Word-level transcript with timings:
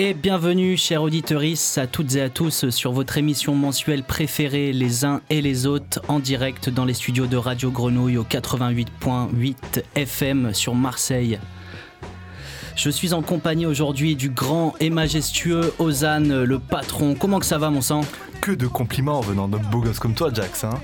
Et 0.00 0.14
bienvenue, 0.14 0.76
chers 0.76 1.02
auditeurs, 1.02 1.42
à 1.76 1.86
toutes 1.88 2.14
et 2.14 2.20
à 2.20 2.30
tous 2.30 2.70
sur 2.70 2.92
votre 2.92 3.18
émission 3.18 3.56
mensuelle 3.56 4.04
préférée, 4.04 4.72
les 4.72 5.04
uns 5.04 5.22
et 5.28 5.42
les 5.42 5.66
autres, 5.66 6.00
en 6.06 6.20
direct 6.20 6.70
dans 6.70 6.84
les 6.84 6.94
studios 6.94 7.26
de 7.26 7.36
Radio 7.36 7.72
Grenouille 7.72 8.16
au 8.16 8.22
88.8 8.22 9.82
FM 9.96 10.54
sur 10.54 10.76
Marseille. 10.76 11.40
Je 12.78 12.90
suis 12.90 13.12
en 13.12 13.22
compagnie 13.22 13.66
aujourd'hui 13.66 14.14
du 14.14 14.30
grand 14.30 14.72
et 14.78 14.88
majestueux 14.88 15.74
Ozan, 15.80 16.20
le 16.20 16.60
patron. 16.60 17.16
Comment 17.18 17.40
que 17.40 17.44
ça 17.44 17.58
va, 17.58 17.70
mon 17.70 17.80
sang? 17.80 18.02
Que 18.40 18.52
de 18.52 18.68
compliments 18.68 19.20
venant 19.20 19.48
d'un 19.48 19.58
beau 19.58 19.80
gosse 19.80 19.98
comme 19.98 20.14
toi, 20.14 20.30
Jax. 20.32 20.62
Hein. 20.62 20.78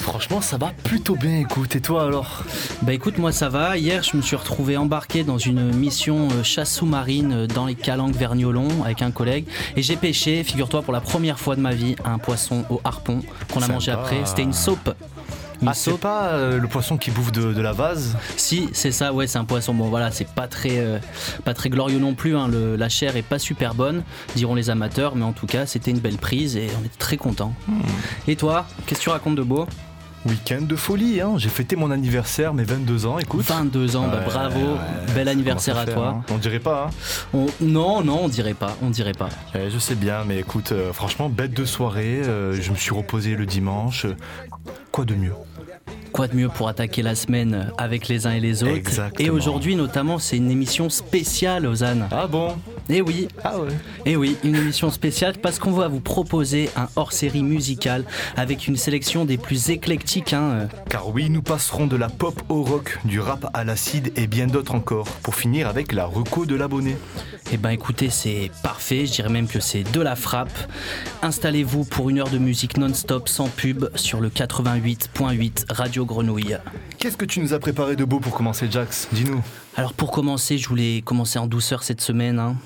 Franchement, 0.00 0.40
ça 0.40 0.56
va 0.56 0.72
plutôt 0.82 1.14
bien. 1.14 1.38
Écoute, 1.38 1.76
et 1.76 1.80
toi 1.80 2.02
alors? 2.02 2.42
Bah 2.82 2.92
écoute, 2.94 3.18
moi 3.18 3.30
ça 3.30 3.48
va. 3.48 3.78
Hier, 3.78 4.02
je 4.02 4.16
me 4.16 4.22
suis 4.22 4.34
retrouvé 4.34 4.76
embarqué 4.76 5.22
dans 5.22 5.38
une 5.38 5.72
mission 5.72 6.26
euh, 6.32 6.42
chasse 6.42 6.74
sous-marine 6.74 7.32
euh, 7.32 7.46
dans 7.46 7.66
les 7.66 7.76
Calanques 7.76 8.16
Vergnolon 8.16 8.82
avec 8.84 9.02
un 9.02 9.12
collègue. 9.12 9.46
Et 9.76 9.82
j'ai 9.82 9.94
pêché, 9.94 10.42
figure-toi, 10.42 10.82
pour 10.82 10.92
la 10.92 11.00
première 11.00 11.38
fois 11.38 11.54
de 11.54 11.60
ma 11.60 11.74
vie, 11.74 11.94
un 12.04 12.18
poisson 12.18 12.64
au 12.70 12.80
harpon 12.82 13.20
qu'on 13.54 13.62
a 13.62 13.68
mangé 13.68 13.92
après. 13.92 14.20
C'était 14.24 14.42
une 14.42 14.52
soupe 14.52 14.90
ah, 15.64 15.74
c'est 15.74 15.98
pas 15.98 16.28
euh, 16.28 16.58
le 16.58 16.68
poisson 16.68 16.96
qui 16.96 17.10
bouffe 17.10 17.32
de, 17.32 17.60
la 17.60 17.72
vase 17.72 18.16
Si, 18.36 18.68
c'est 18.72 18.92
ça, 18.92 19.12
ouais, 19.12 19.26
c'est 19.26 19.38
un 19.38 19.44
poisson. 19.44 19.74
Bon, 19.74 19.88
voilà, 19.88 20.10
c'est 20.10 20.28
pas 20.28 20.48
très, 20.48 20.78
euh, 20.78 20.98
pas 21.44 21.54
très 21.54 21.70
glorieux 21.70 21.98
non 21.98 22.14
plus. 22.14 22.36
Hein. 22.36 22.48
la 22.50 22.88
chair 22.88 23.16
est 23.16 23.22
pas 23.22 23.38
super 23.38 23.74
bonne, 23.74 24.02
diront 24.34 24.54
les 24.54 24.70
amateurs, 24.70 25.16
mais 25.16 25.24
en 25.24 25.32
tout 25.32 25.46
cas, 25.46 25.66
c'était 25.66 25.90
une 25.90 26.00
belle 26.00 26.18
prise 26.18 26.56
et 26.56 26.68
on 26.80 26.84
est 26.84 26.98
très 26.98 27.16
contents. 27.16 27.54
Hmm. 27.68 27.80
Et 28.28 28.36
toi, 28.36 28.66
qu'est-ce 28.86 29.00
que 29.00 29.04
tu 29.04 29.10
racontes 29.10 29.36
de 29.36 29.42
beau? 29.42 29.66
Week-end 30.26 30.62
de 30.62 30.74
folie, 30.74 31.20
hein. 31.20 31.34
j'ai 31.36 31.48
fêté 31.48 31.76
mon 31.76 31.92
anniversaire, 31.92 32.52
mes 32.52 32.64
22 32.64 33.06
ans, 33.06 33.18
écoute. 33.18 33.44
22 33.44 33.94
ans, 33.94 34.08
bah, 34.08 34.22
bravo, 34.24 34.76
bel 35.14 35.28
anniversaire 35.28 35.78
à 35.78 35.86
toi. 35.86 36.16
Hein. 36.18 36.24
On 36.32 36.38
dirait 36.38 36.58
pas, 36.58 36.90
hein 37.34 37.46
Non, 37.60 38.02
non, 38.02 38.22
on 38.24 38.28
dirait 38.28 38.54
pas, 38.54 38.76
on 38.82 38.90
dirait 38.90 39.12
pas. 39.12 39.28
je 39.54 39.78
sais 39.78 39.94
bien, 39.94 40.24
mais 40.26 40.40
écoute, 40.40 40.72
euh, 40.72 40.92
franchement, 40.92 41.28
bête 41.28 41.54
de 41.54 41.64
soirée, 41.64 42.22
je 42.24 42.70
me 42.70 42.76
suis 42.76 42.92
reposé 42.92 43.36
le 43.36 43.46
dimanche. 43.46 44.06
Quoi 44.92 45.04
de 45.04 45.14
mieux? 45.14 45.32
Quoi 46.16 46.28
de 46.28 46.34
mieux 46.34 46.48
pour 46.48 46.66
attaquer 46.70 47.02
la 47.02 47.14
semaine 47.14 47.70
avec 47.76 48.08
les 48.08 48.26
uns 48.26 48.30
et 48.30 48.40
les 48.40 48.64
autres 48.64 49.02
Et 49.18 49.28
aujourd'hui, 49.28 49.76
notamment, 49.76 50.18
c'est 50.18 50.38
une 50.38 50.50
émission 50.50 50.88
spéciale, 50.88 51.66
Ozan. 51.66 52.08
Ah 52.10 52.26
bon? 52.26 52.56
Eh 52.88 53.02
oui. 53.02 53.28
Ah 53.44 53.58
ouais. 53.58 53.68
Eh 54.06 54.16
oui, 54.16 54.38
une 54.42 54.54
émission 54.54 54.90
spéciale 54.90 55.34
parce 55.42 55.58
qu'on 55.58 55.72
va 55.72 55.88
vous 55.88 56.00
proposer 56.00 56.70
un 56.74 56.88
hors-série 56.96 57.42
musical 57.42 58.02
avec 58.34 58.66
une 58.66 58.76
sélection 58.78 59.26
des 59.26 59.36
plus 59.36 59.68
éclectiques. 59.68 60.32
Hein. 60.32 60.68
Car 60.88 61.10
oui, 61.10 61.28
nous 61.28 61.42
passerons 61.42 61.86
de 61.86 61.96
la 61.96 62.08
pop 62.08 62.40
au 62.48 62.62
rock, 62.62 62.98
du 63.04 63.20
rap 63.20 63.50
à 63.52 63.64
l'acide 63.64 64.10
et 64.16 64.26
bien 64.26 64.46
d'autres 64.46 64.74
encore, 64.74 65.08
pour 65.22 65.34
finir 65.34 65.68
avec 65.68 65.92
la 65.92 66.06
reco 66.06 66.46
de 66.46 66.54
l'abonné. 66.54 66.96
Eh 67.52 67.58
ben 67.58 67.70
écoutez, 67.70 68.08
c'est 68.10 68.50
parfait, 68.62 69.06
je 69.06 69.12
dirais 69.12 69.28
même 69.28 69.46
que 69.46 69.60
c'est 69.60 69.84
de 69.84 70.00
la 70.00 70.16
frappe. 70.16 70.58
Installez-vous 71.22 71.84
pour 71.84 72.08
une 72.08 72.20
heure 72.20 72.30
de 72.30 72.38
musique 72.38 72.76
non-stop 72.76 73.28
sans 73.28 73.48
pub 73.48 73.86
sur 73.94 74.20
le 74.20 74.30
88.8 74.30 75.66
Radio 75.68 76.05
Qu'est-ce 76.98 77.16
que 77.16 77.24
tu 77.24 77.40
nous 77.40 77.52
as 77.52 77.58
préparé 77.58 77.96
de 77.96 78.04
beau 78.04 78.20
pour 78.20 78.34
commencer, 78.34 78.68
Jax 78.70 79.08
Dis-nous. 79.12 79.42
Alors 79.76 79.92
pour 79.92 80.10
commencer, 80.10 80.58
je 80.58 80.68
voulais 80.68 81.02
commencer 81.02 81.38
en 81.38 81.46
douceur 81.46 81.82
cette 81.82 82.00
semaine 82.00 82.38
hein, 82.38 82.56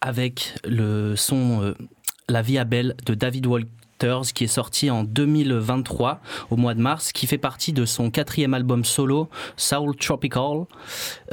avec 0.00 0.54
le 0.64 1.16
son 1.16 1.62
euh, 1.62 1.74
La 2.28 2.42
vie 2.42 2.58
à 2.58 2.64
belle 2.64 2.94
de 3.06 3.14
David 3.14 3.46
Walker 3.46 3.68
qui 4.34 4.44
est 4.44 4.48
sorti 4.48 4.90
en 4.90 5.04
2023 5.04 6.20
au 6.50 6.56
mois 6.56 6.72
de 6.72 6.80
mars, 6.80 7.12
qui 7.12 7.26
fait 7.26 7.38
partie 7.38 7.74
de 7.74 7.84
son 7.84 8.10
quatrième 8.10 8.54
album 8.54 8.82
solo, 8.84 9.28
Soul 9.58 9.94
Tropical. 9.94 10.64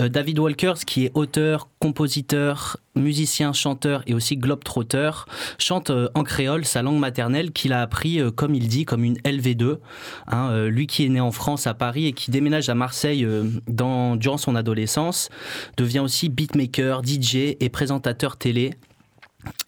Euh, 0.02 0.09
David 0.09 0.40
Walkers, 0.40 0.80
qui 0.86 1.06
est 1.06 1.12
auteur, 1.14 1.69
compositeur, 1.80 2.78
musicien, 2.96 3.53
chanteur 3.53 4.03
et 4.06 4.14
aussi 4.14 4.36
globetrotter, 4.36 5.12
chante 5.58 5.91
euh, 5.91 6.09
en 6.14 6.24
créole 6.24 6.66
sa 6.66 6.81
langue 6.81 7.00
maternelle 7.00 7.53
qu'il 7.53 7.72
a 7.72 7.81
appris, 7.81 8.19
euh, 8.19 8.31
comme 8.31 8.53
il 8.53 8.68
dit, 8.68 8.84
comme 8.84 9.06
une 9.06 9.18
LV2. 9.20 9.78
Hein, 10.28 10.66
lui 10.68 10.88
qui 10.88 11.06
est 11.06 11.09
né 11.09 11.22
en 11.22 11.31
France, 11.31 11.68
à 11.68 11.74
Paris, 11.74 12.08
et 12.08 12.14
qui 12.14 12.31
déménage 12.31 12.68
à 12.68 12.75
Marseille 12.75 13.25
dans, 13.68 14.18
durant 14.18 14.38
son 14.38 14.56
adolescence, 14.56 15.30
devient 15.78 16.00
aussi 16.00 16.28
beatmaker, 16.28 17.02
DJ 17.06 17.56
et 17.59 17.70
présentateur 17.70 18.36
télé. 18.36 18.74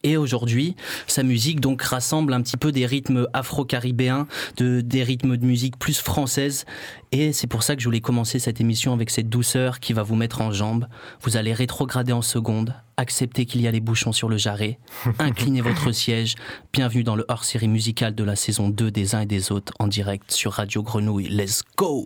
Et 0.03 0.17
aujourd'hui, 0.17 0.75
sa 1.07 1.23
musique 1.23 1.59
donc 1.59 1.81
rassemble 1.81 2.33
un 2.33 2.41
petit 2.41 2.57
peu 2.57 2.71
des 2.71 2.85
rythmes 2.85 3.27
afro-caribéens, 3.33 4.27
de, 4.57 4.81
des 4.81 5.03
rythmes 5.03 5.37
de 5.37 5.45
musique 5.45 5.77
plus 5.77 5.99
française. 5.99 6.65
Et 7.11 7.33
c'est 7.33 7.47
pour 7.47 7.63
ça 7.63 7.75
que 7.75 7.81
je 7.81 7.87
voulais 7.87 8.01
commencer 8.01 8.39
cette 8.39 8.61
émission 8.61 8.93
avec 8.93 9.09
cette 9.09 9.29
douceur 9.29 9.79
qui 9.79 9.93
va 9.93 10.03
vous 10.03 10.15
mettre 10.15 10.41
en 10.41 10.51
jambes. 10.51 10.87
Vous 11.21 11.37
allez 11.37 11.53
rétrograder 11.53 12.13
en 12.13 12.21
secondes, 12.21 12.75
accepter 12.97 13.45
qu'il 13.45 13.61
y 13.61 13.67
a 13.67 13.71
les 13.71 13.81
bouchons 13.81 14.11
sur 14.11 14.29
le 14.29 14.37
jarret, 14.37 14.79
inclinez 15.19 15.61
votre 15.61 15.91
siège. 15.91 16.35
Bienvenue 16.71 17.03
dans 17.03 17.15
le 17.15 17.25
hors-série 17.27 17.67
musical 17.67 18.15
de 18.15 18.23
la 18.23 18.35
saison 18.35 18.69
2 18.69 18.91
des 18.91 19.15
uns 19.15 19.21
et 19.21 19.25
des 19.25 19.51
autres 19.51 19.73
en 19.79 19.87
direct 19.87 20.31
sur 20.31 20.53
Radio 20.53 20.83
Grenouille. 20.83 21.29
Let's 21.29 21.63
go! 21.77 22.05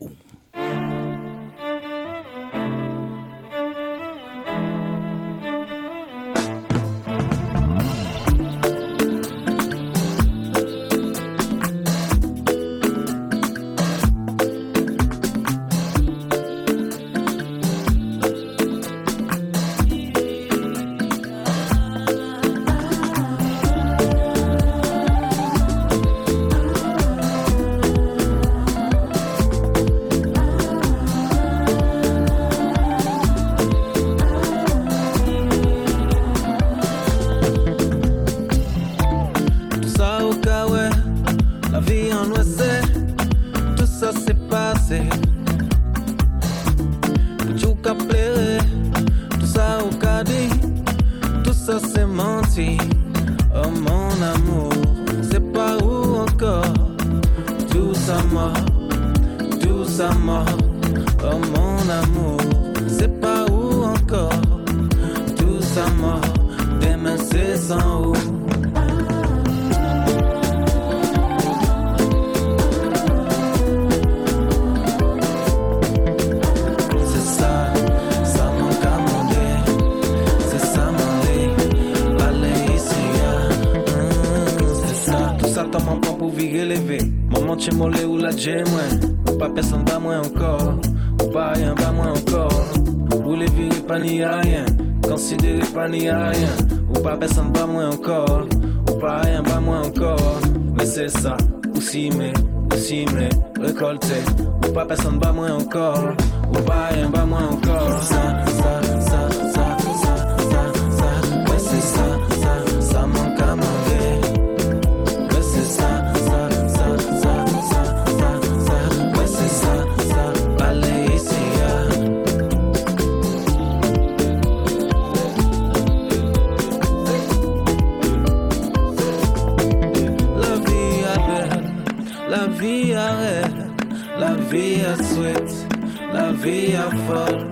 La 136.33 136.39
vie 136.39 136.73
est 136.73 136.97
folle, 137.07 137.47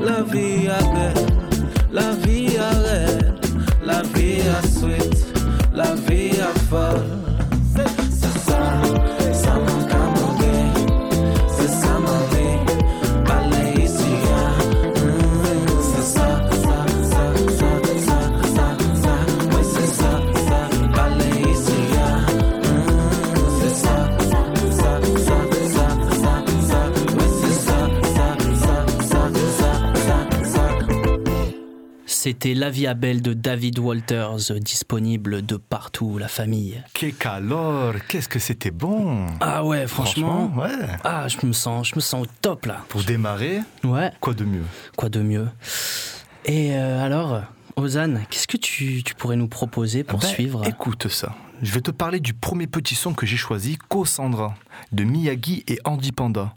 la 0.00 0.22
vie 0.22 0.66
est 0.66 0.94
belle, 0.94 1.26
la 1.92 2.12
vie 2.12 2.54
est 2.54 2.60
raide, 2.60 3.34
la 3.84 4.02
vie 4.02 4.38
est 4.38 4.68
sweet, 4.68 5.26
la 5.74 5.94
vie 5.96 6.28
est 6.28 6.58
folle. 6.70 7.29
C'était 32.22 32.52
La 32.52 32.70
Belle 32.92 33.22
de 33.22 33.32
David 33.32 33.78
Walters, 33.78 34.52
disponible 34.60 35.40
de 35.40 35.56
partout, 35.56 36.18
la 36.18 36.28
famille. 36.28 36.82
Que 36.92 37.06
calor 37.06 37.94
Qu'est-ce 38.08 38.28
que 38.28 38.38
c'était 38.38 38.70
bon 38.70 39.26
Ah 39.40 39.64
ouais, 39.64 39.86
franchement. 39.86 40.52
ouais. 40.54 40.68
Ah, 41.02 41.28
je 41.28 41.46
me 41.46 41.54
sens, 41.54 41.88
je 41.88 41.94
me 41.96 42.00
sens 42.02 42.24
au 42.24 42.30
top 42.42 42.66
là. 42.66 42.84
Pour 42.90 43.02
démarrer, 43.04 43.60
Ouais, 43.84 44.10
quoi 44.20 44.34
de 44.34 44.44
mieux? 44.44 44.66
Quoi 44.96 45.08
de 45.08 45.22
mieux? 45.22 45.48
Et 46.44 46.74
euh, 46.74 47.02
alors, 47.02 47.40
Ozan, 47.76 48.16
qu'est-ce 48.28 48.46
que 48.46 48.58
tu, 48.58 49.02
tu 49.02 49.14
pourrais 49.14 49.36
nous 49.36 49.48
proposer 49.48 50.04
pour 50.04 50.18
Ben, 50.18 50.28
suivre? 50.28 50.68
Écoute 50.68 51.08
ça. 51.08 51.34
Je 51.62 51.72
vais 51.72 51.80
te 51.80 51.90
parler 51.90 52.20
du 52.20 52.34
premier 52.34 52.66
petit 52.66 52.96
son 52.96 53.14
que 53.14 53.24
j'ai 53.24 53.38
choisi, 53.38 53.78
Cassandra, 53.88 54.54
de 54.92 55.04
Miyagi 55.04 55.64
et 55.68 55.78
Andy 55.86 56.12
Panda. 56.12 56.52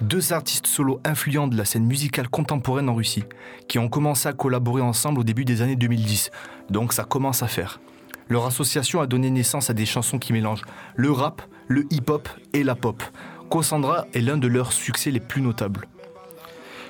Deux 0.00 0.32
artistes 0.32 0.66
solo 0.66 1.00
influents 1.04 1.46
de 1.46 1.56
la 1.56 1.64
scène 1.64 1.84
musicale 1.84 2.28
contemporaine 2.28 2.88
en 2.88 2.94
Russie, 2.94 3.24
qui 3.68 3.78
ont 3.78 3.88
commencé 3.88 4.28
à 4.28 4.32
collaborer 4.32 4.82
ensemble 4.82 5.20
au 5.20 5.24
début 5.24 5.44
des 5.44 5.62
années 5.62 5.76
2010. 5.76 6.30
Donc 6.68 6.92
ça 6.92 7.04
commence 7.04 7.42
à 7.42 7.46
faire. 7.46 7.80
Leur 8.28 8.46
association 8.46 9.00
a 9.00 9.06
donné 9.06 9.30
naissance 9.30 9.70
à 9.70 9.74
des 9.74 9.86
chansons 9.86 10.18
qui 10.18 10.32
mélangent 10.32 10.64
le 10.96 11.12
rap, 11.12 11.42
le 11.68 11.84
hip-hop 11.90 12.28
et 12.52 12.64
la 12.64 12.74
pop. 12.74 13.02
Cassandra 13.50 14.06
est 14.14 14.20
l'un 14.20 14.36
de 14.36 14.48
leurs 14.48 14.72
succès 14.72 15.10
les 15.10 15.20
plus 15.20 15.42
notables. 15.42 15.86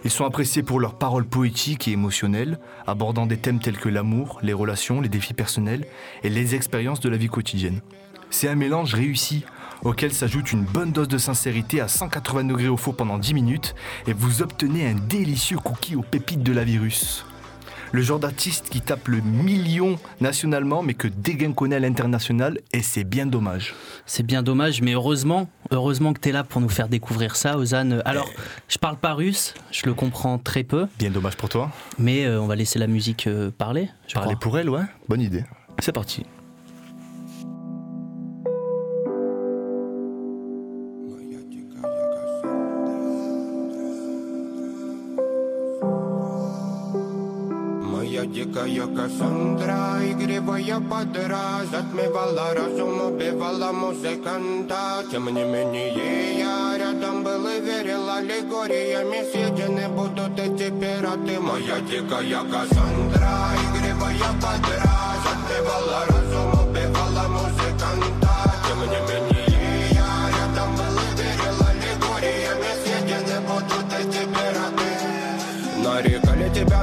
Ils 0.05 0.11
sont 0.11 0.25
appréciés 0.25 0.63
pour 0.63 0.81
leurs 0.81 0.99
paroles 0.99 1.27
poétiques 1.27 1.89
et 1.89 1.93
émotionnelles, 1.93 2.59
abordant 2.87 3.27
des 3.27 3.39
thèmes 3.39 3.59
tels 3.59 3.79
que 3.79 3.89
l'amour, 3.89 4.39
les 4.43 4.53
relations, 4.53 5.01
les 5.01 5.09
défis 5.09 5.35
personnels 5.35 5.87
et 6.23 6.31
les 6.31 6.55
expériences 6.55 7.01
de 7.01 7.09
la 7.09 7.17
vie 7.17 7.29
quotidienne. 7.29 7.81
C'est 8.31 8.49
un 8.49 8.55
mélange 8.55 8.95
réussi 8.95 9.45
auquel 9.85 10.13
s'ajoute 10.13 10.53
une 10.53 10.65
bonne 10.65 10.93
dose 10.93 11.09
de 11.09 11.19
sincérité 11.19 11.81
à 11.81 11.89
180 11.89 12.45
degrés 12.45 12.69
au 12.69 12.77
four 12.77 12.97
pendant 12.97 13.19
10 13.19 13.35
minutes 13.35 13.75
et 14.07 14.13
vous 14.13 14.43
obtenez 14.43 14.87
un 14.89 14.95
délicieux 14.95 15.59
cookie 15.59 15.95
aux 15.97 16.03
pépites 16.03 16.43
de 16.43 16.53
la 16.53 16.65
virus. 16.65 17.25
Le 17.93 18.03
genre 18.03 18.19
d'artiste 18.19 18.71
qui 18.71 18.81
tape 18.81 19.07
le 19.07 19.21
million 19.21 19.99
nationalement 20.21 20.83
mais 20.83 20.95
que 20.95 21.07
dégain 21.07 21.53
connaît 21.53 21.77
à 21.77 21.79
l'international 21.79 22.59
et 22.73 22.83
c'est 22.83 23.05
bien 23.05 23.25
dommage. 23.25 23.73
C'est 24.05 24.25
bien 24.27 24.43
dommage, 24.43 24.83
mais 24.83 24.95
heureusement, 24.95 25.49
heureusement 25.71 26.13
que 26.13 26.19
tu 26.19 26.31
es 26.31 26.33
là 26.33 26.43
pour 26.43 26.61
nous 26.61 26.69
faire 26.69 26.89
découvrir 26.89 27.37
ça, 27.37 27.57
Ozan. 27.57 28.01
Alors, 28.05 28.29
je 28.69 28.79
parle 28.79 28.97
pas 28.97 29.13
russe, 29.15 29.55
je 29.71 29.87
le 29.87 29.95
comprends 29.95 30.39
très 30.39 30.65
peu, 30.65 30.89
Bien 30.99 31.11
dommage 31.11 31.37
pour 31.37 31.49
toi. 31.49 31.71
mais 31.99 32.25
euh, 32.27 32.41
on 32.41 32.47
va 32.49 32.57
laisser 32.57 32.81
la 32.81 32.89
musique 32.89 33.29
euh, 33.29 33.53
parler, 33.57 33.89
je 34.09 34.15
Parler 34.15 34.31
crois. 34.35 34.41
pour 34.41 34.59
elle, 34.59 34.71
ouais 34.71 34.83
Bonne 35.09 35.21
idée. 35.21 35.45
C'est 35.79 35.93
parti. 35.93 36.25
Дикая 48.95 49.09
Кассандра, 49.09 49.99
игривая 50.03 50.81
подра 50.81 51.65
Затмевала 51.71 52.55
разум, 52.55 53.15
убивала 53.15 53.73
музыканта 53.73 55.05
Тем 55.11 55.27
не 55.27 55.45
менее 55.45 56.39
я 56.39 56.77
рядом 56.79 57.23
был 57.23 57.47
и 57.47 57.61
верил 57.61 58.09
Аллегориями 58.09 59.25
съедены 59.31 59.89
будут 59.89 60.39
эти 60.39 60.71
пираты 60.71 61.41
Моя 61.41 61.81
дикая 61.81 62.43
Кассандра, 62.45 63.51
игривая 63.75 64.33
подра 64.41 64.94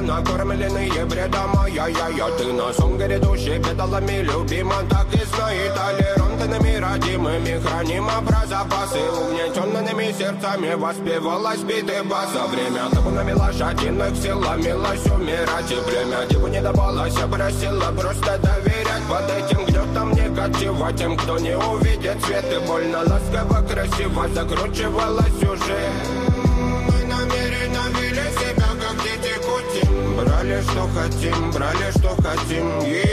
Накормленные 0.01 1.05
бредом 1.05 1.55
Ай-яй-яй, 1.59 2.37
ты 2.37 2.51
носом 2.53 2.97
грядущий 2.97 3.59
педалами 3.59 4.21
Любима, 4.23 4.77
так 4.89 5.07
и 5.13 5.23
знай 5.25 5.57
Толерантными, 5.75 6.75
родимыми 6.77 7.61
Хранима 7.63 8.13
про 8.25 8.45
запасы 8.47 8.99
Угнетенными 8.99 10.11
сердцами 10.17 10.73
Воспевалась 10.73 11.59
биты 11.59 12.01
баса 12.03 12.47
Время 12.47 12.89
табунами 12.91 13.33
лошадиных 13.33 14.15
Силомилась 14.17 15.05
умирать 15.05 15.71
И 15.71 15.75
племя 15.75 16.25
диву 16.27 16.47
не 16.47 16.61
давалось 16.61 17.13
Просила 17.13 17.91
просто 17.91 18.39
доверять. 18.39 19.03
Под 19.07 19.29
этим 19.29 19.65
гнетом 19.65 20.11
негатива 20.13 20.91
Тем, 20.93 21.15
кто 21.15 21.37
не 21.37 21.55
увидит 21.55 22.23
свет. 22.25 22.45
И 22.51 22.65
больно 22.65 22.99
ласково, 22.99 23.61
красиво 23.67 24.27
Закручивалась 24.33 25.43
уже 25.43 26.30
Брали, 30.51 30.63
что 30.63 30.89
хотим, 30.93 31.51
брали, 31.51 31.91
что 31.91 32.09
хотим. 32.21 32.81
И 32.83 33.03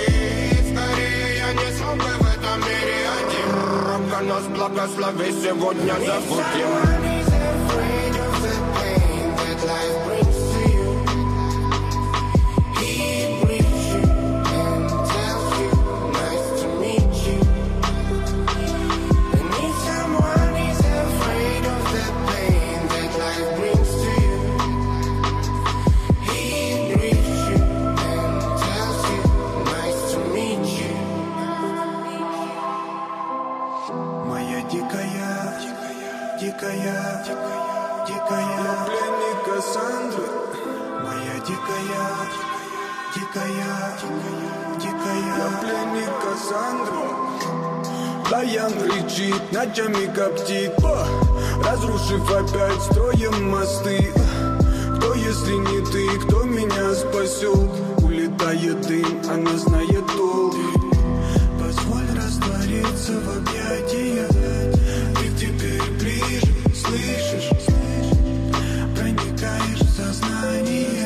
скорее 0.73 1.38
я 1.38 1.52
не 1.52 1.73
смог 1.76 1.94
бы 1.94 2.02
в 2.02 2.26
этом 2.35 2.61
мире 2.62 2.99
один. 3.14 3.49
Робко 3.87 4.20
нас 4.25 4.44
благослови, 4.49 5.31
сегодня 5.40 5.94
забудем. 6.05 7.08
Моя 8.75 10.07
ночами 49.69 50.06
коптит, 50.15 50.72
О, 50.82 51.06
разрушив 51.65 52.31
опять 52.31 52.82
строем 52.82 53.51
мосты. 53.51 54.13
Кто, 54.96 55.15
если 55.15 55.53
не 55.53 55.84
ты, 55.93 56.20
кто 56.27 56.44
меня 56.44 56.94
спасет? 56.94 57.70
Улетает 58.03 58.81
дым, 58.87 59.22
она 59.31 59.56
знает 59.58 60.06
толк. 60.17 60.55
Позволь 61.60 62.06
раствориться 62.17 63.13
в 63.13 63.37
объятиях 63.37 64.29
Ты 65.17 65.29
теперь 65.39 65.82
ближе, 66.01 66.55
слышишь? 66.75 67.51
Проникаешь 68.96 69.81
в 69.81 69.96
сознание 69.96 71.05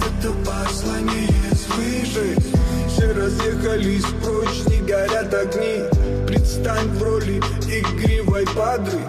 Это 0.00 0.32
послание 0.44 1.28
свыше 1.54 2.36
Все 2.88 3.12
разъехались 3.12 4.04
прочь, 4.22 4.66
не 4.66 4.80
горят 4.86 5.32
огни 5.32 5.84
Предстань 6.26 6.88
в 6.88 7.02
роли 7.02 7.27
падры 8.56 9.00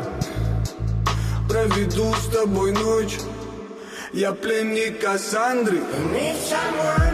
Проведу 1.50 2.14
с 2.14 2.28
тобой 2.28 2.72
ночь. 2.74 3.18
Я 4.14 4.34
пленник 4.34 5.02
Кассандры. 5.02 5.80
If 5.80 6.38
someone 6.48 7.09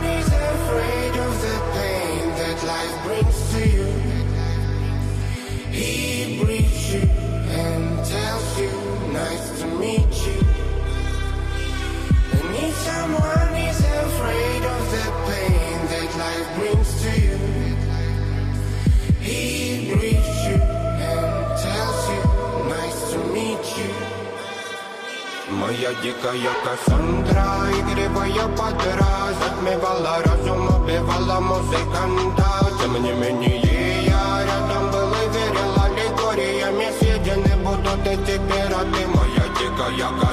Моя 25.75 25.93
дикая 26.01 26.51
Кассандра 26.63 27.67
Игривая 27.69 28.47
подра 28.55 29.27
Затмевала 29.41 30.23
разум, 30.23 30.67
убивала 30.67 31.41
музыканта. 31.41 32.71
Тем 32.79 32.93
не 33.03 33.11
менее 33.11 34.05
я 34.05 34.45
рядом 34.45 34.89
был 34.89 35.11
и 35.11 35.27
верил 35.33 35.75
аллегориями. 35.83 36.87
Съедены 36.97 37.57
будут 37.57 38.07
эти 38.07 38.37
пираты 38.37 39.05
Моя 39.15 39.45
дикая 39.59 40.24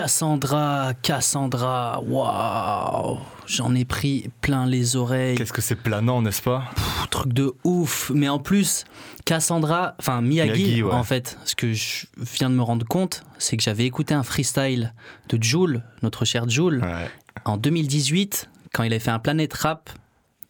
Cassandra, 0.00 0.92
Cassandra, 1.00 2.02
waouh 2.06 3.18
J'en 3.46 3.74
ai 3.74 3.86
pris 3.86 4.28
plein 4.42 4.66
les 4.66 4.94
oreilles. 4.94 5.38
Qu'est-ce 5.38 5.54
que 5.54 5.62
c'est 5.62 5.74
planant, 5.74 6.20
n'est-ce 6.20 6.42
pas? 6.42 6.64
Pff, 6.74 7.06
truc 7.08 7.32
de 7.32 7.54
ouf. 7.64 8.12
Mais 8.14 8.28
en 8.28 8.38
plus, 8.38 8.84
Cassandra, 9.24 9.94
enfin 9.98 10.20
Miyagi, 10.20 10.52
Miyagi, 10.64 10.82
ouais. 10.82 10.92
en 10.92 11.02
fait, 11.02 11.38
ce 11.46 11.54
que 11.54 11.72
je 11.72 12.04
viens 12.18 12.50
de 12.50 12.54
me 12.54 12.62
rendre 12.62 12.84
compte, 12.86 13.22
c'est 13.38 13.56
que 13.56 13.62
j'avais 13.62 13.86
écouté 13.86 14.12
un 14.12 14.22
freestyle 14.22 14.92
de 15.30 15.42
Joule, 15.42 15.82
notre 16.02 16.26
cher 16.26 16.46
Joule, 16.46 16.82
Ouais. 16.84 17.10
en 17.46 17.56
2018, 17.56 18.50
quand 18.74 18.82
il 18.82 18.92
avait 18.92 19.00
fait 19.00 19.10
un 19.10 19.18
Planet 19.18 19.50
Rap 19.54 19.88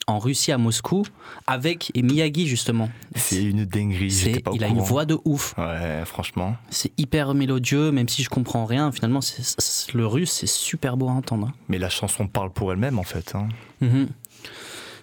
en 0.09 0.19
Russie 0.19 0.53
à 0.53 0.59
Moscou, 0.59 1.05
avec 1.47 1.91
Miyagi 1.97 2.47
justement. 2.47 2.89
C'est 3.17 3.43
une 3.43 3.65
dinguerie. 3.65 4.11
C'est- 4.11 4.27
j'étais 4.31 4.41
pas 4.41 4.53
au 4.53 4.55
il 4.55 4.63
a 4.65 4.69
une 4.69 4.79
voix 4.81 5.05
de 5.05 5.19
ouf. 5.25 5.55
Ouais, 5.59 6.05
franchement. 6.05 6.57
C'est 6.71 6.93
hyper 6.97 7.35
mélodieux, 7.35 7.91
même 7.91 8.09
si 8.09 8.23
je 8.23 8.29
comprends 8.31 8.65
rien. 8.67 8.93
Finalement, 8.93 9.21
c'est- 9.21 9.43
c'est- 9.61 9.93
le 9.95 10.07
russe, 10.07 10.31
c'est 10.31 10.47
super 10.47 10.97
beau 10.97 11.09
à 11.09 11.13
entendre. 11.13 11.49
hein. 11.49 11.55
Mais 11.69 11.79
la 11.79 11.89
chanson 11.91 12.29
parle 12.29 12.51
pour 12.51 12.73
elle-même, 12.73 12.99
en 12.99 13.03
fait. 13.05 13.35
hein. 13.35 13.49
Mhm. 13.81 14.09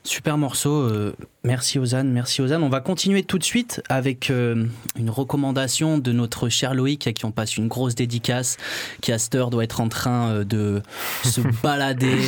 Super 0.06 0.38
morceau. 0.38 0.82
euh, 0.82 1.16
merci 1.46 1.80
Ozan, 1.80 2.04
merci 2.04 2.42
Ozan. 2.42 2.62
On 2.62 2.68
va 2.68 2.82
continuer 2.82 3.24
tout 3.24 3.38
de 3.38 3.44
suite 3.44 3.82
avec 3.88 4.30
euh, 4.30 4.66
une 4.98 5.10
recommandation 5.10 5.98
de 5.98 6.12
notre 6.12 6.50
cher 6.50 6.74
Loïc 6.74 7.08
à 7.08 7.14
qui 7.14 7.24
on 7.24 7.32
passe 7.32 7.56
une 7.56 7.70
grosse 7.70 7.96
dédicace, 7.96 8.58
qui 9.00 9.14
à 9.14 9.18
cette 9.18 9.34
heure 9.36 9.50
doit 9.50 9.64
être 9.64 9.80
en 9.80 9.88
train 9.88 10.30
euh, 10.30 10.44
de 10.44 10.82
se 11.24 11.40
balader 11.62 12.20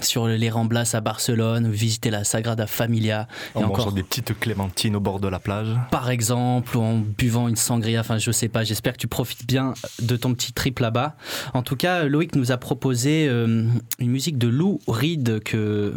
sur 0.00 0.28
les 0.28 0.50
Ramblas 0.50 0.92
à 0.94 1.00
Barcelone, 1.00 1.68
visiter 1.68 2.10
la 2.10 2.22
Sagrada 2.22 2.68
Familia. 2.68 3.26
En 3.54 3.62
Et 3.62 3.64
encore, 3.64 3.92
des 3.92 4.04
petites 4.04 4.38
clémentines 4.38 4.94
au 4.94 5.00
bord 5.00 5.18
de 5.18 5.26
la 5.26 5.40
plage. 5.40 5.68
par 5.90 6.10
exemple, 6.10 6.76
ou 6.76 6.80
en 6.80 6.98
buvant 6.98 7.48
une 7.48 7.56
sangria, 7.56 8.00
enfin 8.00 8.18
je 8.18 8.30
sais 8.30 8.48
pas, 8.48 8.62
j'espère 8.62 8.92
que 8.92 8.98
tu 8.98 9.08
profites 9.08 9.46
bien 9.46 9.74
de 10.00 10.14
ton 10.14 10.32
petit 10.34 10.52
trip 10.52 10.78
là-bas. 10.78 11.16
En 11.54 11.62
tout 11.62 11.76
cas, 11.76 12.04
Loïc 12.04 12.36
nous 12.36 12.52
a 12.52 12.56
proposé 12.56 13.26
une 13.26 13.80
musique 14.10 14.38
de 14.38 14.46
Lou 14.46 14.78
Reed 14.86 15.42
que 15.42 15.94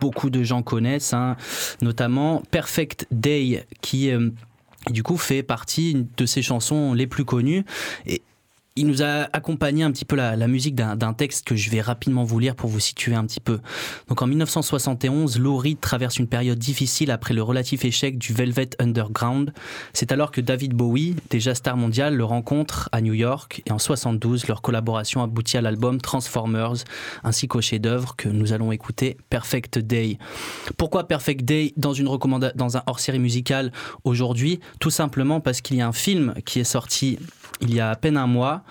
beaucoup 0.00 0.30
de 0.30 0.42
gens 0.42 0.62
connaissent, 0.62 1.12
hein, 1.12 1.36
notamment 1.82 2.42
Perfect 2.50 3.06
Day, 3.10 3.66
qui 3.80 4.10
euh, 4.10 4.30
du 4.90 5.02
coup 5.02 5.16
fait 5.16 5.42
partie 5.42 6.06
de 6.16 6.26
ses 6.26 6.42
chansons 6.42 6.94
les 6.94 7.06
plus 7.06 7.24
connues. 7.24 7.64
Et 8.06 8.22
il 8.78 8.86
nous 8.86 9.02
a 9.02 9.28
accompagné 9.32 9.82
un 9.82 9.90
petit 9.90 10.04
peu 10.04 10.14
la, 10.14 10.36
la 10.36 10.46
musique 10.46 10.74
d'un 10.74 11.12
texte 11.12 11.44
que 11.44 11.56
je 11.56 11.68
vais 11.68 11.80
rapidement 11.80 12.22
vous 12.22 12.38
lire 12.38 12.54
pour 12.54 12.70
vous 12.70 12.80
situer 12.80 13.14
un 13.14 13.26
petit 13.26 13.40
peu. 13.40 13.58
Donc 14.08 14.22
en 14.22 14.26
1971, 14.26 15.38
Lou 15.38 15.58
traverse 15.80 16.18
une 16.18 16.28
période 16.28 16.58
difficile 16.58 17.10
après 17.10 17.34
le 17.34 17.42
relatif 17.42 17.84
échec 17.84 18.16
du 18.18 18.32
Velvet 18.32 18.70
Underground. 18.78 19.52
C'est 19.92 20.12
alors 20.12 20.30
que 20.30 20.40
David 20.40 20.74
Bowie, 20.74 21.16
déjà 21.30 21.54
star 21.54 21.76
mondial, 21.76 22.14
le 22.14 22.24
rencontre 22.24 22.88
à 22.92 23.00
New 23.00 23.14
York 23.14 23.62
et 23.66 23.72
en 23.72 23.78
72, 23.78 24.46
leur 24.46 24.62
collaboration 24.62 25.22
aboutit 25.22 25.56
à 25.56 25.60
l'album 25.60 26.00
Transformers 26.00 26.84
ainsi 27.24 27.48
qu'au 27.48 27.60
chef-d'œuvre 27.60 28.14
que 28.16 28.28
nous 28.28 28.52
allons 28.52 28.70
écouter, 28.70 29.16
Perfect 29.30 29.78
Day. 29.78 30.18
Pourquoi 30.76 31.08
Perfect 31.08 31.44
Day 31.44 31.72
dans, 31.76 31.92
une 31.92 32.08
dans 32.54 32.76
un 32.76 32.82
hors-série 32.86 33.18
musical 33.18 33.72
aujourd'hui? 34.04 34.60
Tout 34.78 34.90
simplement 34.90 35.40
parce 35.40 35.60
qu'il 35.60 35.76
y 35.76 35.80
a 35.80 35.88
un 35.88 35.92
film 35.92 36.34
qui 36.44 36.60
est 36.60 36.64
sorti 36.64 37.18
il 37.60 37.74
y 37.74 37.80
a 37.80 37.90
à 37.90 37.96
peine 37.96 38.16
un 38.16 38.26
mois 38.26 38.62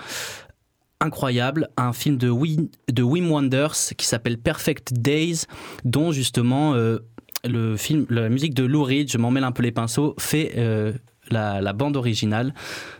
incroyable, 1.00 1.70
un 1.78 1.94
film 1.94 2.18
de 2.18 2.30
Wim, 2.30 2.70
de 2.92 3.04
Wim 3.04 3.32
Wonders 3.32 3.76
qui 3.98 4.06
s'appelle 4.06 4.38
Perfect 4.38 4.94
Days, 4.94 5.46
dont 5.86 6.12
justement 6.12 6.74
euh, 6.74 7.00
le 7.44 7.78
film, 7.78 8.06
la 8.10 8.30
musique 8.30 8.54
de 8.54 8.64
Lou 8.64 8.84
Reed, 8.84 9.12
je 9.12 9.18
m'en 9.18 9.32
mêle 9.32 9.44
un 9.44 9.52
peu 9.52 9.64
les 9.64 9.72
pinceaux, 9.72 10.16
fait 10.18 10.54
euh, 10.58 10.94
la, 11.30 11.62
la 11.62 11.74
bande 11.74 11.98
originale. 11.98 12.54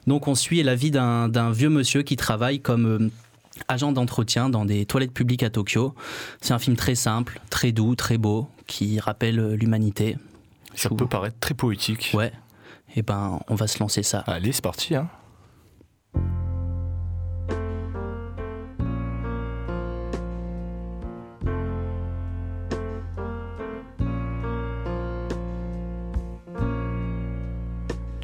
Donc 0.06 0.28
on 0.28 0.36
suit 0.36 0.62
la 0.62 0.76
vie 0.76 0.92
d'un 0.92 1.52
vieux 1.52 1.70
monsieur 1.70 2.04
qui 2.04 2.16
travaille 2.16 2.60
comme 2.60 2.86
euh, 2.86 3.10
agent 3.68 3.92
d'entretien 3.92 4.50
dans 4.50 4.66
des 4.66 4.86
toilettes 4.86 5.14
publiques 5.14 5.44
à 5.44 5.50
Tokyo. 5.50 5.96
C'est 6.42 6.54
un 6.54 6.60
film 6.60 6.76
très 6.76 6.96
simple, 6.96 7.42
très 7.50 7.72
doux, 7.72 7.96
très 7.96 8.20
beau, 8.20 8.48
qui 8.68 9.00
rappelle 9.00 9.54
l'humanité. 9.54 10.18
Ça 10.76 10.90
peut 10.90 11.08
paraître 11.08 11.40
très 11.40 11.56
poétique. 11.56 12.12
Ouais. 12.14 12.32
Et 12.96 13.02
ben, 13.02 13.40
on 13.48 13.56
va 13.56 13.66
se 13.66 13.80
lancer 13.80 14.04
ça. 14.04 14.20
Allez, 14.28 14.52
c'est 14.52 14.64
parti. 14.64 14.96
Hein. 14.96 15.10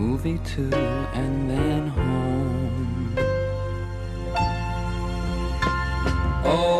Movie 0.00 0.38
too, 0.38 0.70
and 0.72 1.50
then 1.50 1.88
home. 1.88 3.14
Oh, 6.44 6.79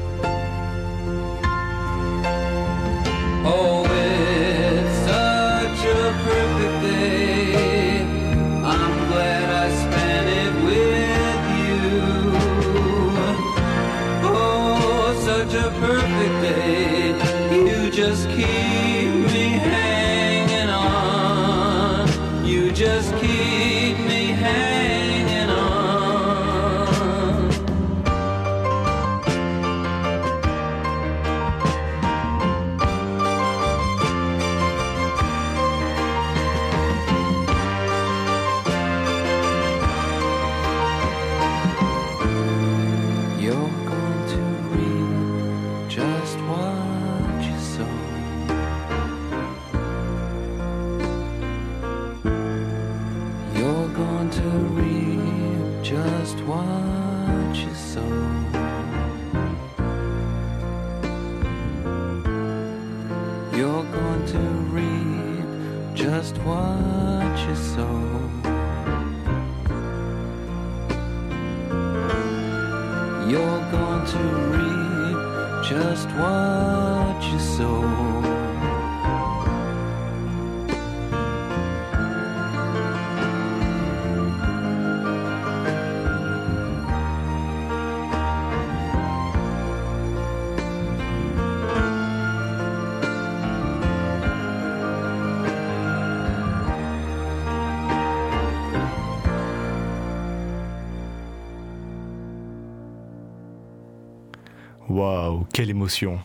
Waouh, 105.01 105.45
quelle 105.53 105.69
émotion. 105.69 106.19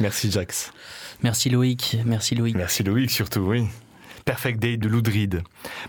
Merci 0.00 0.30
Jax. 0.30 0.72
Merci 1.22 1.50
Loïc, 1.50 1.98
merci 2.06 2.34
Loïc. 2.34 2.56
Merci 2.56 2.82
Loïc 2.82 3.10
surtout, 3.10 3.40
oui. 3.40 3.66
Perfect 4.24 4.58
Day 4.58 4.76
de 4.76 4.88
Lou 4.88 5.02
Reed. 5.04 5.42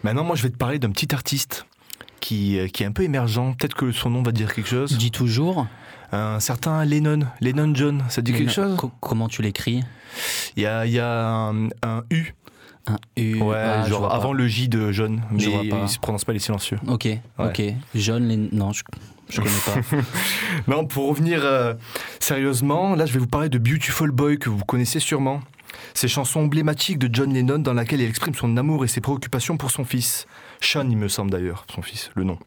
Maintenant, 0.04 0.24
moi, 0.24 0.36
je 0.36 0.44
vais 0.44 0.50
te 0.50 0.58
parler 0.58 0.78
d'un 0.80 0.92
petit 0.92 1.14
artiste 1.16 1.66
qui, 2.20 2.60
euh, 2.60 2.68
qui 2.68 2.84
est 2.84 2.86
un 2.86 2.92
peu 2.92 3.04
émergent. 3.04 3.56
Peut-être 3.58 3.76
que 3.76 3.92
son 3.92 4.10
nom 4.10 4.24
va 4.24 4.32
dire 4.32 4.54
quelque 4.54 4.70
chose. 4.70 4.98
Dis 4.98 5.12
toujours. 5.12 5.68
Un 6.12 6.40
certain 6.40 6.84
Lennon, 6.86 7.20
Lennon 7.42 7.74
John, 7.74 8.04
ça 8.10 8.22
te 8.22 8.26
dit 8.30 8.34
quelque 8.34 8.52
chose 8.52 8.76
Co- 8.78 8.92
comment 9.00 9.28
tu 9.28 9.42
l'écris 9.42 9.84
Il 10.58 10.64
y 10.64 10.66
a, 10.68 10.86
y 10.86 11.00
a 11.00 11.28
un, 11.28 11.70
un 11.82 12.04
U, 12.12 12.36
Un 12.86 12.98
U. 13.18 13.42
ouais, 13.42 13.56
ah, 13.58 13.88
genre 13.90 14.08
pas. 14.10 14.16
avant 14.16 14.32
le 14.34 14.48
J 14.48 14.68
de 14.70 14.92
John, 14.92 15.24
mais 15.32 15.40
Je 15.40 15.50
vois 15.50 15.64
pas. 15.68 15.80
il 15.82 15.90
se 15.90 15.98
prononce 15.98 16.24
pas 16.24 16.34
les 16.34 16.40
silencieux. 16.40 16.78
Ok, 16.88 17.08
ok. 17.40 17.62
Jaune, 17.96 18.28
les... 18.28 18.38
non, 18.38 18.74
je, 18.74 18.84
je 19.30 19.42
connais 19.42 19.51
pas. 19.65 19.98
Non, 20.68 20.86
pour 20.86 21.10
revenir 21.10 21.42
euh, 21.44 21.74
sérieusement, 22.20 22.96
là 22.96 23.05
je 23.05 23.14
vais 23.14 23.20
vous 23.20 23.27
parler 23.27 23.50
de 23.50 23.57
Beautiful 23.57 24.12
Boy 24.12 24.38
que 24.38 24.50
vous 24.50 24.64
connaissez 24.66 25.00
sûrement. 25.00 25.42
Ces 25.94 26.07
chansons 26.07 26.42
emblématiques 26.42 27.00
de 27.00 27.09
John 27.12 27.33
Lennon 27.33 27.59
dans 27.59 27.74
laquelle 27.74 28.01
il 28.01 28.09
exprime 28.09 28.36
son 28.36 28.55
amour 28.57 28.86
et 28.86 28.88
ses 28.88 29.01
préoccupations 29.01 29.57
pour 29.57 29.72
son 29.72 29.86
fils. 29.86 30.27
Sean, 30.62 30.90
il 30.90 30.98
me 30.98 31.07
semble 31.07 31.31
d'ailleurs, 31.31 31.66
son 31.74 31.81
fils, 31.81 32.12
le 32.16 32.24
nom. 32.24 32.38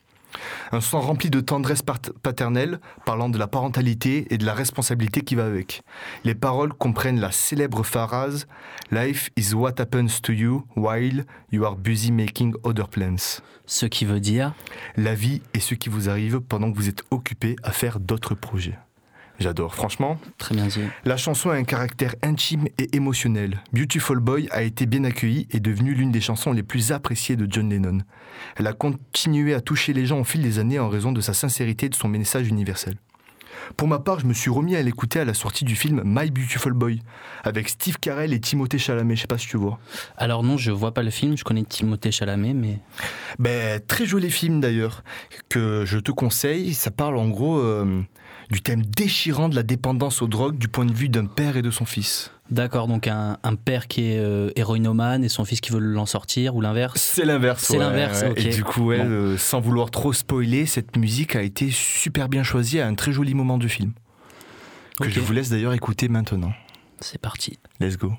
Un 0.72 0.80
son 0.80 1.00
rempli 1.00 1.30
de 1.30 1.40
tendresse 1.40 1.82
paternelle, 2.22 2.80
parlant 3.04 3.28
de 3.28 3.38
la 3.38 3.46
parentalité 3.46 4.26
et 4.30 4.38
de 4.38 4.44
la 4.44 4.54
responsabilité 4.54 5.22
qui 5.22 5.34
va 5.34 5.46
avec. 5.46 5.82
Les 6.24 6.34
paroles 6.34 6.72
comprennent 6.72 7.20
la 7.20 7.32
célèbre 7.32 7.82
phrase 7.82 8.46
Life 8.90 9.30
is 9.36 9.54
what 9.54 9.74
happens 9.78 10.20
to 10.22 10.32
you 10.32 10.64
while 10.76 11.24
you 11.52 11.64
are 11.64 11.76
busy 11.76 12.12
making 12.12 12.54
other 12.64 12.88
plans. 12.88 13.40
Ce 13.66 13.86
qui 13.86 14.04
veut 14.04 14.20
dire. 14.20 14.54
La 14.96 15.14
vie 15.14 15.42
est 15.54 15.60
ce 15.60 15.74
qui 15.74 15.88
vous 15.88 16.08
arrive 16.08 16.40
pendant 16.40 16.70
que 16.70 16.76
vous 16.76 16.88
êtes 16.88 17.02
occupé 17.10 17.56
à 17.62 17.72
faire 17.72 17.98
d'autres 18.00 18.34
projets. 18.34 18.78
J'adore, 19.38 19.74
franchement. 19.74 20.18
Très 20.38 20.54
bien 20.54 20.66
dit. 20.66 20.80
La 21.04 21.16
chanson 21.16 21.50
a 21.50 21.54
un 21.54 21.64
caractère 21.64 22.14
intime 22.22 22.68
et 22.78 22.96
émotionnel. 22.96 23.62
Beautiful 23.72 24.18
Boy 24.18 24.48
a 24.50 24.62
été 24.62 24.86
bien 24.86 25.04
accueillie 25.04 25.46
et 25.50 25.56
est 25.56 25.60
devenue 25.60 25.94
l'une 25.94 26.10
des 26.10 26.20
chansons 26.20 26.52
les 26.52 26.62
plus 26.62 26.92
appréciées 26.92 27.36
de 27.36 27.46
John 27.50 27.68
Lennon. 27.68 27.98
Elle 28.56 28.66
a 28.66 28.72
continué 28.72 29.54
à 29.54 29.60
toucher 29.60 29.92
les 29.92 30.06
gens 30.06 30.20
au 30.20 30.24
fil 30.24 30.42
des 30.42 30.58
années 30.58 30.78
en 30.78 30.88
raison 30.88 31.12
de 31.12 31.20
sa 31.20 31.34
sincérité 31.34 31.86
et 31.86 31.88
de 31.88 31.94
son 31.94 32.08
message 32.08 32.48
universel. 32.48 32.96
Pour 33.76 33.88
ma 33.88 33.98
part, 33.98 34.20
je 34.20 34.26
me 34.26 34.32
suis 34.32 34.50
remis 34.50 34.76
à 34.76 34.82
l'écouter 34.82 35.20
à 35.20 35.24
la 35.24 35.34
sortie 35.34 35.64
du 35.64 35.74
film 35.74 36.02
My 36.04 36.30
Beautiful 36.30 36.72
Boy, 36.72 37.02
avec 37.42 37.68
Steve 37.68 37.98
Carell 37.98 38.32
et 38.32 38.40
Timothée 38.40 38.78
Chalamet, 38.78 39.16
je 39.16 39.22
sais 39.22 39.26
pas 39.26 39.38
si 39.38 39.48
tu 39.48 39.56
vois. 39.56 39.78
Alors 40.16 40.42
non, 40.42 40.56
je 40.56 40.70
vois 40.70 40.92
pas 40.92 41.02
le 41.02 41.10
film, 41.10 41.36
je 41.36 41.44
connais 41.44 41.64
Timothée 41.64 42.12
Chalamet, 42.12 42.54
mais 42.54 42.78
Ben, 43.38 43.80
très 43.86 44.06
joli 44.06 44.30
film 44.30 44.60
d'ailleurs, 44.60 45.02
que 45.48 45.84
je 45.84 45.98
te 45.98 46.12
conseille. 46.12 46.74
Ça 46.74 46.90
parle 46.90 47.16
en 47.16 47.28
gros 47.28 47.58
euh, 47.58 48.02
du 48.50 48.60
thème 48.62 48.82
déchirant 48.84 49.48
de 49.48 49.54
la 49.56 49.62
dépendance 49.62 50.22
aux 50.22 50.28
drogues 50.28 50.56
du 50.58 50.68
point 50.68 50.84
de 50.84 50.92
vue 50.92 51.08
d'un 51.08 51.26
père 51.26 51.56
et 51.56 51.62
de 51.62 51.70
son 51.70 51.84
fils. 51.84 52.30
d'accord, 52.50 52.86
donc 52.86 53.08
un, 53.08 53.38
un 53.42 53.54
père 53.56 53.88
qui 53.88 54.02
est 54.12 54.18
euh, 54.18 54.50
héroïnomane 54.56 55.24
et 55.24 55.28
son 55.28 55.44
fils 55.44 55.60
qui 55.60 55.72
veut 55.72 55.80
l'en 55.80 56.06
sortir, 56.06 56.54
ou 56.54 56.60
l'inverse? 56.60 57.00
C'est 57.00 57.24
l'inverse. 57.24 57.64
C'est 57.64 57.78
l'inverse, 57.78 58.24
ok. 58.30 58.38
Et 58.38 58.50
du 58.50 58.62
coup, 58.62 58.86
ouais, 58.86 58.98
Bon. 58.98 59.04
euh, 59.08 59.36
sans 59.38 59.60
vouloir 59.60 59.90
trop 59.90 60.12
spoiler, 60.12 60.64
cette 60.66 60.96
musique 60.96 61.34
a 61.34 61.42
été 61.42 61.70
super 61.72 62.28
bien 62.28 62.42
choisie 62.44 62.78
à 62.80 62.86
un 62.86 62.94
très 62.94 63.12
joli 63.12 63.34
moment 63.34 63.58
du 63.58 63.68
film. 63.68 63.92
Que 65.00 65.10
je 65.10 65.20
vous 65.20 65.32
laisse 65.32 65.50
d'ailleurs 65.50 65.74
écouter 65.74 66.08
maintenant. 66.08 66.52
C'est 67.00 67.20
parti. 67.20 67.58
Let's 67.80 67.98
go. 67.98 68.14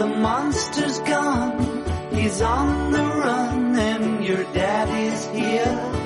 The 0.00 0.06
monster's 0.06 0.98
gone. 1.00 1.84
He's 2.10 2.40
on 2.40 2.90
the 2.90 3.04
run 3.04 3.78
and 3.78 4.24
your 4.24 4.44
daddy's 4.54 5.26
here. 5.26 5.99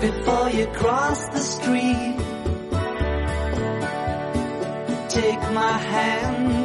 Before 0.00 0.48
you 0.50 0.66
cross 0.68 1.28
the 1.28 1.38
street, 1.38 2.16
take 5.10 5.42
my 5.52 5.76
hand. 5.92 6.56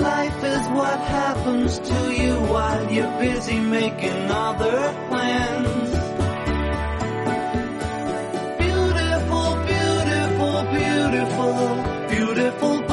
Life 0.00 0.44
is 0.44 0.66
what 0.68 0.98
happens 1.00 1.78
to 1.78 2.14
you 2.14 2.34
while 2.52 2.90
you're 2.90 3.18
busy 3.18 3.60
making 3.60 4.30
other 4.30 4.94
plans. 5.08 5.90
Beautiful, 8.64 9.48
beautiful, 9.72 10.56
beautiful, 10.80 11.56
beautiful 12.08 12.85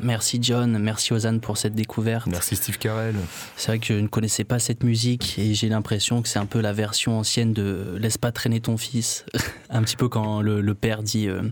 Merci 0.00 0.38
John, 0.40 0.78
merci 0.78 1.12
Ozan 1.12 1.38
pour 1.40 1.56
cette 1.56 1.74
découverte. 1.74 2.26
Merci 2.26 2.56
Steve 2.56 2.78
Carell. 2.78 3.16
C'est 3.56 3.68
vrai 3.68 3.78
que 3.78 3.86
je 3.86 3.94
ne 3.94 4.06
connaissais 4.06 4.44
pas 4.44 4.58
cette 4.58 4.84
musique 4.84 5.38
et 5.38 5.54
j'ai 5.54 5.68
l'impression 5.68 6.22
que 6.22 6.28
c'est 6.28 6.38
un 6.38 6.46
peu 6.46 6.60
la 6.60 6.72
version 6.72 7.18
ancienne 7.18 7.52
de 7.52 7.96
Laisse 7.98 8.18
pas 8.18 8.30
traîner 8.30 8.60
ton 8.60 8.76
fils. 8.76 9.24
un 9.70 9.82
petit 9.82 9.96
peu 9.96 10.08
quand 10.08 10.40
le, 10.40 10.60
le 10.60 10.74
père 10.74 11.02
dit 11.02 11.28
euh, 11.28 11.42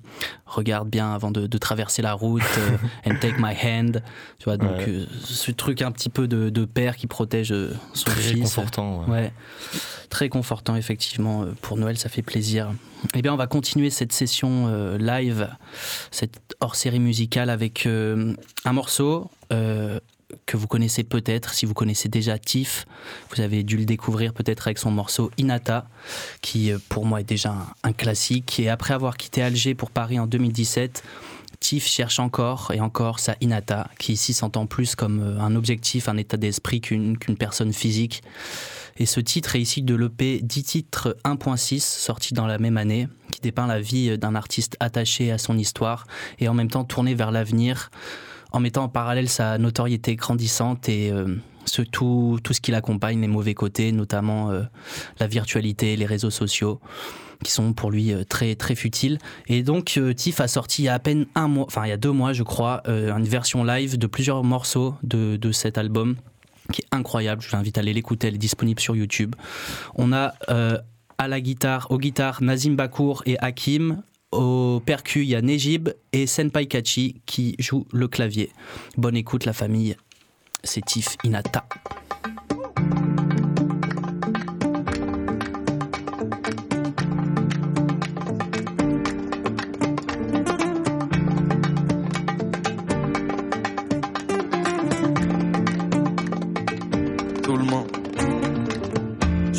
Regarde 0.46 0.88
bien 0.88 1.12
avant 1.12 1.30
de, 1.32 1.46
de 1.48 1.59
traverser 1.59 2.02
la 2.02 2.12
route 2.12 2.40
euh, 2.59 2.76
and 3.11 3.16
take 3.20 3.35
my 3.38 3.52
hand. 3.54 4.02
Tu 4.38 4.44
vois, 4.44 4.56
donc 4.56 4.70
Ouais. 4.78 4.85
euh, 4.88 5.06
ce 5.24 5.50
truc 5.50 5.82
un 5.82 5.90
petit 5.90 6.09
peu 6.09 6.28
de, 6.28 6.50
de 6.50 6.64
père 6.64 6.96
qui 6.96 7.06
protège 7.09 7.52
euh, 7.52 7.74
son 7.94 8.04
Très 8.11 8.20
fils. 8.20 8.40
confortant. 8.42 9.04
ouais. 9.06 9.11
Ouais, 9.11 9.32
très 10.09 10.28
confortant 10.28 10.76
effectivement 10.76 11.44
pour 11.62 11.76
Noël, 11.76 11.98
ça 11.98 12.09
fait 12.09 12.22
plaisir. 12.22 12.72
Eh 13.14 13.22
bien, 13.22 13.32
on 13.35 13.37
va 13.37 13.46
continuer 13.48 13.90
cette 13.90 14.12
session 14.12 14.96
live, 14.98 15.48
cette 16.12 16.38
hors-série 16.61 17.00
musicale 17.00 17.50
avec 17.50 17.87
un 17.87 18.72
morceau 18.72 19.30
que 20.46 20.56
vous 20.56 20.66
connaissez 20.66 21.04
peut-être, 21.04 21.54
si 21.54 21.66
vous 21.66 21.74
connaissez 21.74 22.08
déjà 22.08 22.38
Tiff, 22.38 22.86
vous 23.30 23.40
avez 23.40 23.62
dû 23.62 23.76
le 23.76 23.84
découvrir 23.84 24.32
peut-être 24.32 24.66
avec 24.66 24.78
son 24.78 24.90
morceau 24.90 25.30
Inata, 25.38 25.88
qui 26.40 26.72
euh, 26.72 26.78
pour 26.88 27.06
moi 27.06 27.20
est 27.20 27.24
déjà 27.24 27.54
un, 27.82 27.92
classique. 27.92 28.58
Et 28.58 28.68
après 28.68 28.94
avoir 28.94 29.16
quitté 29.16 29.42
Alger 29.42 29.74
pour 29.74 29.90
Paris 29.90 30.18
en 30.18 30.26
2017, 30.26 31.02
Tiff 31.60 31.86
cherche 31.86 32.18
encore 32.18 32.72
et 32.74 32.80
encore 32.80 33.20
sa 33.20 33.36
Inata, 33.40 33.88
qui 33.98 34.14
ici 34.14 34.34
s'entend 34.34 34.66
plus 34.66 34.94
comme 34.94 35.20
euh, 35.20 35.40
un 35.40 35.54
objectif, 35.54 36.08
un 36.08 36.16
état 36.16 36.36
d'esprit 36.36 36.80
qu'une 36.80 37.16
personne 37.38 37.72
physique. 37.72 38.22
Et 38.98 39.06
ce 39.06 39.20
titre 39.20 39.56
est 39.56 39.60
issu 39.60 39.82
de 39.82 39.94
l'EP 39.94 40.40
10 40.42 40.62
titres 40.62 41.16
1.6, 41.24 41.80
sorti 41.80 42.32
dans 42.32 42.46
la 42.46 42.58
même 42.58 42.78
année, 42.78 43.08
qui 43.30 43.40
dépeint 43.40 43.66
la 43.66 43.78
vie 43.78 44.16
d'un 44.16 44.34
artiste 44.34 44.76
attaché 44.80 45.30
à 45.30 45.38
son 45.38 45.58
histoire 45.58 46.06
et 46.38 46.48
en 46.48 46.54
même 46.54 46.70
temps 46.70 46.84
tourné 46.84 47.14
vers 47.14 47.30
l'avenir, 47.30 47.90
en 48.52 48.61
mettant 48.61 48.85
en 48.85 48.88
parallèle 48.88 49.28
sa 49.28 49.59
notoriété 49.59 50.16
grandissante 50.16 50.88
et 50.88 51.11
euh, 51.11 51.37
tout, 51.92 52.38
ce 52.50 52.61
qui 52.61 52.70
l'accompagne, 52.70 53.20
les 53.20 53.28
mauvais 53.28 53.54
côtés, 53.54 53.92
notamment 53.92 54.50
euh, 54.50 54.62
la 55.18 55.26
virtualité, 55.26 55.96
les 55.96 56.06
réseaux 56.06 56.30
sociaux 56.30 56.80
qui 57.44 57.52
sont 57.52 57.74
pour 57.74 57.90
lui 57.90 58.12
euh, 58.12 58.24
très 58.24 58.54
très 58.54 58.74
futiles. 58.74 59.18
Et 59.46 59.62
donc 59.62 60.00
Tiff 60.16 60.40
a 60.40 60.48
sorti 60.48 60.82
il 60.82 60.85
y 60.87 60.88
a 60.88 60.94
à 60.94 60.98
peine 60.98 61.26
un 61.35 61.48
mois, 61.48 61.66
enfin 61.66 61.85
il 61.85 61.90
y 61.90 61.92
a 61.92 61.98
deux 61.98 62.12
mois 62.12 62.32
je 62.32 62.42
crois, 62.42 62.82
une 62.87 63.24
version 63.24 63.62
live 63.64 63.98
de 63.98 64.06
plusieurs 64.06 64.42
morceaux 64.42 64.94
de, 65.02 65.52
cet 65.52 65.76
album 65.76 66.16
qui 66.72 66.82
est 66.82 66.96
incroyable. 66.96 67.42
Je 67.42 67.50
vous 67.50 67.56
invite 67.56 67.78
à 67.78 67.82
aller 67.82 67.92
l'écouter, 67.92 68.28
elle 68.28 68.35
est 68.35 68.38
disponible 68.38 68.80
sur 68.80 68.96
YouTube. 68.96 69.35
On 69.96 70.12
a 70.12 70.35
à 71.18 71.28
la 71.28 71.40
guitare, 71.40 71.87
aux 71.90 71.98
guitares 71.98 72.42
Nazim 72.42 72.74
Bakour 72.74 73.22
et 73.26 73.38
Hakim. 73.38 74.02
Au 74.37 74.81
percu, 74.85 75.22
il 75.22 75.29
y 75.29 75.35
a 75.35 75.40
Nejib 75.40 75.88
et 76.12 76.27
Senpai 76.27 76.66
Kachi 76.66 77.22
qui 77.25 77.57
jouent 77.59 77.87
le 77.90 78.07
clavier. 78.07 78.51
Bonne 78.99 79.16
écoute 79.16 79.46
la 79.46 79.55
famille, 79.55 79.96
c'est 80.62 80.85
Tiff 80.85 81.16
Inata. 81.25 81.66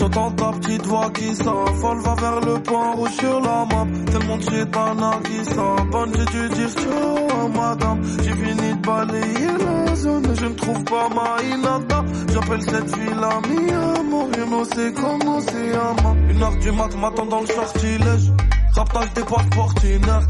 J'entends 0.07 0.31
ta 0.31 0.51
petite 0.57 0.85
voix 0.85 1.09
qui 1.09 1.35
s'envole, 1.35 1.99
va 1.99 2.15
vers 2.15 2.39
le 2.39 2.63
point 2.63 2.95
rouge 2.95 3.11
sur 3.19 3.41
la 3.41 3.65
map. 3.65 3.85
Tellement 4.09 4.37
de 4.37 4.43
chétana 4.43 5.11
qui 5.25 5.45
s'abonne, 5.45 6.13
j'ai 6.15 6.25
dû 6.25 6.49
dire 6.55 6.69
ciao 6.69 7.27
à 7.29 7.47
madame. 7.49 8.01
J'ai 8.23 8.31
fini 8.31 8.73
de 8.73 8.87
balayer 8.87 9.57
la 9.59 9.95
zone, 9.95 10.33
je 10.39 10.45
ne 10.45 10.53
trouve 10.53 10.83
pas 10.85 11.09
ma 11.09 11.43
inata. 11.43 12.05
J'appelle 12.33 12.61
cette 12.61 12.95
fille 12.95 13.15
la 13.19 13.41
mia, 13.49 14.03
Moreno 14.03 14.63
c'est 14.73 14.93
comme 14.93 15.27
Océama. 15.27 16.15
Une 16.29 16.41
heure 16.41 16.57
du 16.57 16.71
mat, 16.71 16.95
m'attend 16.95 17.25
dans 17.25 17.41
le 17.41 17.47
sortilège. 17.47 18.31
Raptage 18.75 19.13
des 19.13 19.23
portes 19.23 19.55
portinaires. 19.55 20.27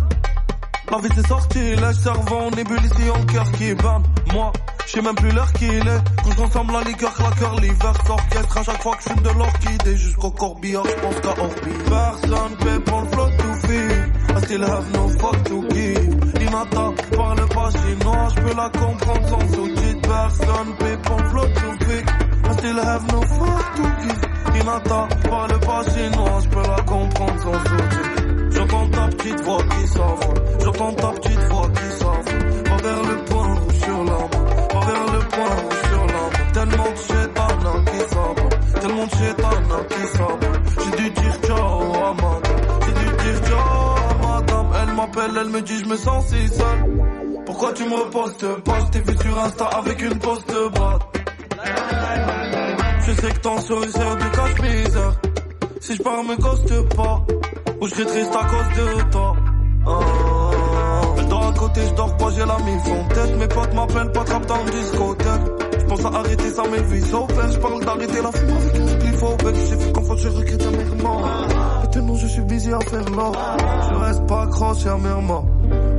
La 0.90 0.98
vie 0.98 1.10
c'est 1.13 1.28
sortilège, 1.28 1.96
cerveau 1.98 2.36
en 2.36 2.50
ébullition, 2.50 3.13
cœur 3.32 3.52
qui 3.52 3.76
bande. 3.76 4.08
Moi, 4.34 4.52
je 4.88 4.93
sais 4.93 5.02
même 5.02 5.15
plus 5.15 5.32
l'heure 5.32 5.52
qu'il 5.54 5.69
est. 5.69 6.02
Quand 6.23 6.32
je 6.32 6.36
consomme 6.38 6.71
la 6.71 6.82
liqueur, 6.82 7.13
claqueur, 7.13 7.60
l'hiver 7.60 7.93
s'orchestre. 8.06 8.58
À 8.58 8.63
chaque 8.63 8.82
fois 8.82 8.95
que 8.95 9.04
je 9.04 9.10
fume 9.10 9.21
de 9.21 9.30
l'orchidée, 9.38 9.97
jusqu'au 9.97 10.32
corbillard, 10.32 10.86
je 10.86 11.02
pense 11.02 11.15
qu'à 11.19 11.41
Orbi. 11.41 11.71
Personne 11.89 12.58
paie 12.58 12.80
pour 12.86 13.02
le 13.02 13.08
flotte 13.08 13.38
to 13.38 13.67
feed. 13.67 14.13
I 14.30 14.41
still 14.41 14.63
have 14.63 14.93
no 14.93 15.10
fuck 15.10 15.43
to 15.43 15.62
give. 15.69 16.41
Inata 16.41 16.91
parle 17.15 17.47
pas 17.50 17.69
chinois, 17.71 18.28
je 18.30 18.41
peux 18.41 18.56
la 18.56 18.69
comprendre 18.69 19.28
sans 19.28 19.54
sous-titres. 19.54 20.08
Personne 20.08 20.76
paie 20.80 20.97
pour 21.04 21.17
le 21.17 21.30
flotte 21.30 21.54
to 21.54 21.86
feed. 21.86 22.06
I 22.45 22.54
still 22.54 22.80
have 22.80 23.12
no 23.12 23.21
fuck 23.21 23.76
to 23.76 23.84
give. 24.02 24.62
Inata 24.62 25.08
parle 25.30 25.60
pas 25.60 25.84
chinois, 25.84 26.39
je 26.43 26.50
peux 26.50 26.67
la 26.67 26.82
comprendre 26.84 27.41
sans 27.41 27.54
sous-titres. 27.54 28.52
J'entends 28.52 28.89
ta 28.89 29.08
petite 29.08 29.41
voix 29.41 29.63
qui 29.63 29.88
s'envole. 29.88 30.41
J'entends 30.63 30.93
ta 30.93 31.08
petite 31.12 31.39
voix 31.50 31.69
qui 31.76 32.00
s'envole. 32.00 32.63
Va 32.63 32.78
vers 32.78 33.04
le 33.04 33.26
Tellement 39.18 39.82
de 39.82 39.96
chétana 39.96 40.58
qui. 40.70 40.84
J'ai 40.84 41.04
dû 41.04 41.10
dire 41.10 41.36
ciao 41.44 41.94
à 41.96 42.14
madame. 42.14 42.42
J'ai 42.86 42.94
dû 42.94 43.06
dire 43.18 43.50
ciao 43.50 43.60
à 43.60 44.28
madame. 44.28 44.68
Elle 44.82 44.96
m'appelle, 44.96 45.32
elle 45.42 45.50
me 45.50 45.62
dit 45.62 45.80
je 45.80 45.86
me 45.86 45.98
sens 45.98 46.28
si 46.28 46.48
seul. 46.48 47.44
Pourquoi 47.46 47.74
tu 47.74 47.84
me 47.86 47.96
repostes 47.96 48.46
pas? 48.64 48.80
Je 48.80 48.86
t'ai 48.92 49.00
vu 49.00 49.18
sur 49.18 49.40
Insta 49.40 49.66
avec 49.66 50.02
une 50.02 50.20
poste 50.20 50.54
bras. 50.74 51.00
Je 53.06 53.12
sais 53.14 53.32
que 53.32 53.40
t'en 53.40 53.62
souris 53.62 53.88
du 53.88 54.30
cache-misère. 54.32 55.14
Si 55.82 55.96
je 55.96 56.04
pars, 56.04 56.24
me 56.24 56.36
coste 56.36 56.96
pas. 56.96 57.26
Ou 57.80 57.88
je 57.88 57.94
serai 57.94 58.06
triste 58.06 58.36
à 58.36 58.46
cause 58.46 58.86
de 58.86 59.12
toi. 59.12 59.36
Ah. 59.88 60.27
Côté, 61.58 61.82
je 61.88 61.93
dors 61.96 62.15
pas, 62.17 62.30
j'ai 62.32 62.46
la 62.46 62.58
mi 62.60 62.84
tête. 63.13 63.38
Mes 63.38 63.48
potes 63.48 63.74
m'appellent 63.74 64.12
pas 64.12 64.24
trappe 64.24 64.46
dans 64.46 64.63
le 64.63 64.72
discothèque. 64.72 65.41
Je 65.80 65.86
pense 65.86 66.06
à 66.06 66.17
arrêter 66.17 66.50
ça, 66.52 66.63
mais 66.70 66.78
le 66.78 66.84
vie 66.84 67.02
so 67.02 67.26
clair. 67.26 67.52
Je 67.52 67.58
parle 67.60 67.86
d'arrêter 67.86 68.22
la 68.22 68.32
fume 68.32 68.50
avec 68.50 68.76
une 68.76 68.88
spliff 68.88 69.24
au 69.24 69.36
bec. 69.38 69.56
J'ai 69.70 69.78
fait 69.78 69.91
confiance, 69.93 70.20
je 70.20 70.30
regrette 70.30 70.65
amèrement. 70.65 71.22
Et 71.84 71.89
tellement 71.89 72.15
je 72.15 72.28
suis 72.28 72.41
busy 72.41 72.74
à 72.74 72.80
faire 72.82 73.10
l'or. 73.10 73.32
Je 73.89 73.96
reste 73.96 74.28
pas 74.28 74.41
accroché 74.43 74.89
à 74.89 74.98
mes 74.98 75.12
remords. 75.12 75.46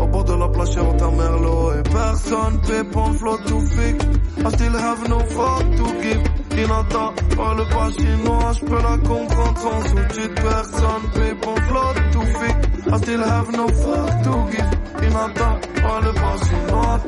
Au 0.01 0.07
bord 0.07 0.25
de 0.25 0.35
la 0.35 0.49
plage, 0.49 0.79
on 0.79 0.97
ta 0.97 1.11
merlot. 1.11 1.73
Et 1.73 1.83
personne 1.83 2.61
paie 2.66 2.85
pour 2.85 3.09
le 3.09 3.14
flot 3.14 3.38
to 3.47 3.61
fix. 3.61 4.05
I 4.38 4.51
still 4.51 4.77
have 4.77 5.09
no 5.09 5.18
fuck 5.21 5.64
to 5.77 6.03
give. 6.03 6.23
Inata, 6.59 7.12
parle 7.37 7.68
pas 7.68 7.90
chinois, 7.97 8.53
je 8.53 8.64
peux 8.64 8.83
la 8.83 8.97
comprendre 8.99 9.59
sans 9.59 9.88
sous-titres. 9.88 10.42
Personne 10.42 11.11
paie 11.14 11.35
pour 11.40 11.55
le 11.55 11.62
flot 11.62 11.94
to 12.12 12.21
fix. 12.21 12.58
I 12.90 12.96
still 12.96 13.22
have 13.22 13.53
no 13.53 13.68
fuck 13.68 14.22
to 14.24 14.33
give. 14.51 14.79
Inata, 15.07 15.61
parle 15.83 16.14
pas 16.14 16.37
chinois. 16.46 17.01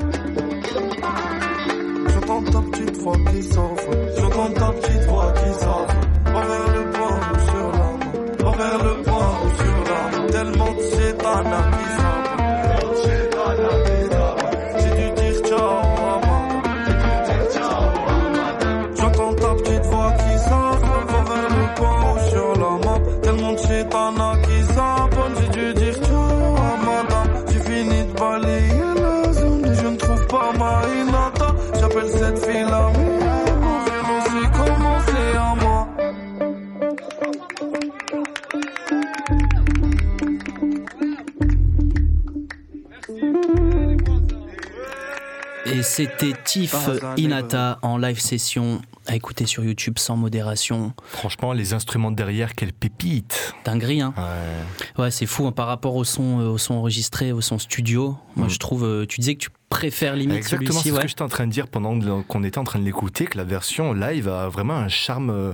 J'entends 2.08 2.42
ta 2.52 2.60
petite 2.60 2.96
voix 2.98 3.16
qui 3.30 3.42
s'envole. 3.42 4.12
J'entends 4.18 4.52
ta 4.52 4.72
petite 4.72 5.04
voix 5.08 5.32
qui 5.32 5.52
s'envole. 5.60 5.99
C'était 45.90 46.32
Tiff 46.44 46.74
Inata 47.16 47.78
en 47.82 47.98
live 47.98 48.20
session 48.20 48.80
à 49.06 49.16
écouter 49.16 49.44
sur 49.46 49.64
YouTube 49.64 49.98
sans 49.98 50.16
modération. 50.16 50.92
Franchement, 51.08 51.52
les 51.52 51.72
instruments 51.74 52.12
derrière, 52.12 52.54
quelle 52.54 52.72
pépite. 52.72 53.54
Dinguerie, 53.64 54.00
hein 54.00 54.14
Ouais. 54.16 55.02
Ouais, 55.04 55.10
c'est 55.10 55.26
fou 55.26 55.46
hein, 55.46 55.52
par 55.52 55.66
rapport 55.66 55.96
au 55.96 56.04
son, 56.04 56.40
euh, 56.40 56.48
au 56.48 56.58
son 56.58 56.74
enregistré, 56.74 57.32
au 57.32 57.40
son 57.40 57.58
studio. 57.58 58.16
Moi, 58.36 58.46
Mm. 58.46 58.50
je 58.50 58.58
trouve. 58.58 58.84
euh, 58.84 59.04
tu 59.06 59.20
disais 59.20 59.34
que 59.34 59.40
tu 59.44 59.48
préfères 59.68 60.14
limite 60.14 60.36
Exactement, 60.36 60.80
c'est 60.80 60.90
ce 60.90 60.94
ouais. 60.94 61.02
que 61.02 61.08
j'étais 61.08 61.22
en 61.22 61.28
train 61.28 61.46
de 61.46 61.52
dire 61.52 61.66
pendant 61.66 61.98
qu'on 62.22 62.44
était 62.44 62.58
en 62.58 62.64
train 62.64 62.78
de 62.78 62.84
l'écouter, 62.84 63.24
que 63.26 63.36
la 63.38 63.44
version 63.44 63.92
live 63.92 64.28
a 64.28 64.48
vraiment 64.48 64.74
un 64.76 64.88
charme, 64.88 65.30
euh, 65.30 65.52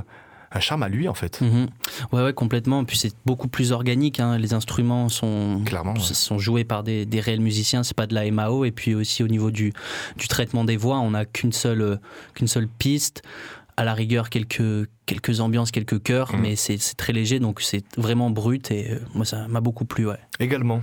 un 0.52 0.60
charme 0.60 0.82
à 0.82 0.88
lui 0.88 1.08
en 1.08 1.14
fait. 1.14 1.40
Mhm. 1.40 1.68
Ouais, 2.12 2.22
ouais, 2.22 2.32
complètement. 2.32 2.84
Puis 2.84 2.96
c'est 2.98 3.12
beaucoup 3.24 3.48
plus 3.48 3.72
organique. 3.72 4.20
hein. 4.20 4.38
Les 4.38 4.54
instruments 4.54 5.08
sont, 5.08 5.62
Clairement, 5.64 5.94
ouais. 5.94 6.00
sont 6.00 6.38
joués 6.38 6.64
par 6.64 6.82
des, 6.82 7.04
des 7.06 7.20
réels 7.20 7.40
musiciens. 7.40 7.82
C'est 7.82 7.96
pas 7.96 8.06
de 8.06 8.14
la 8.14 8.30
MAO. 8.30 8.64
Et 8.64 8.70
puis 8.70 8.94
aussi 8.94 9.22
au 9.22 9.28
niveau 9.28 9.50
du, 9.50 9.72
du 10.16 10.28
traitement 10.28 10.64
des 10.64 10.76
voix, 10.76 10.98
on 10.98 11.10
n'a 11.10 11.24
qu'une 11.24 11.52
seule, 11.52 11.82
euh, 11.82 11.96
qu'une 12.34 12.48
seule 12.48 12.68
piste. 12.68 13.22
À 13.78 13.84
la 13.84 13.92
rigueur, 13.92 14.30
quelques, 14.30 14.88
quelques 15.04 15.40
ambiances, 15.40 15.70
quelques 15.70 16.02
chœurs, 16.02 16.32
Mhm. 16.34 16.40
mais 16.40 16.56
c'est 16.56 16.78
c'est 16.78 16.94
très 16.96 17.12
léger, 17.12 17.40
donc 17.40 17.60
c'est 17.60 17.84
vraiment 17.98 18.30
brut. 18.30 18.70
Et 18.70 18.90
euh, 18.92 19.00
moi, 19.14 19.26
ça 19.26 19.46
m'a 19.48 19.60
beaucoup 19.60 19.84
plu. 19.84 20.06
Ouais. 20.08 20.16
Également. 20.40 20.80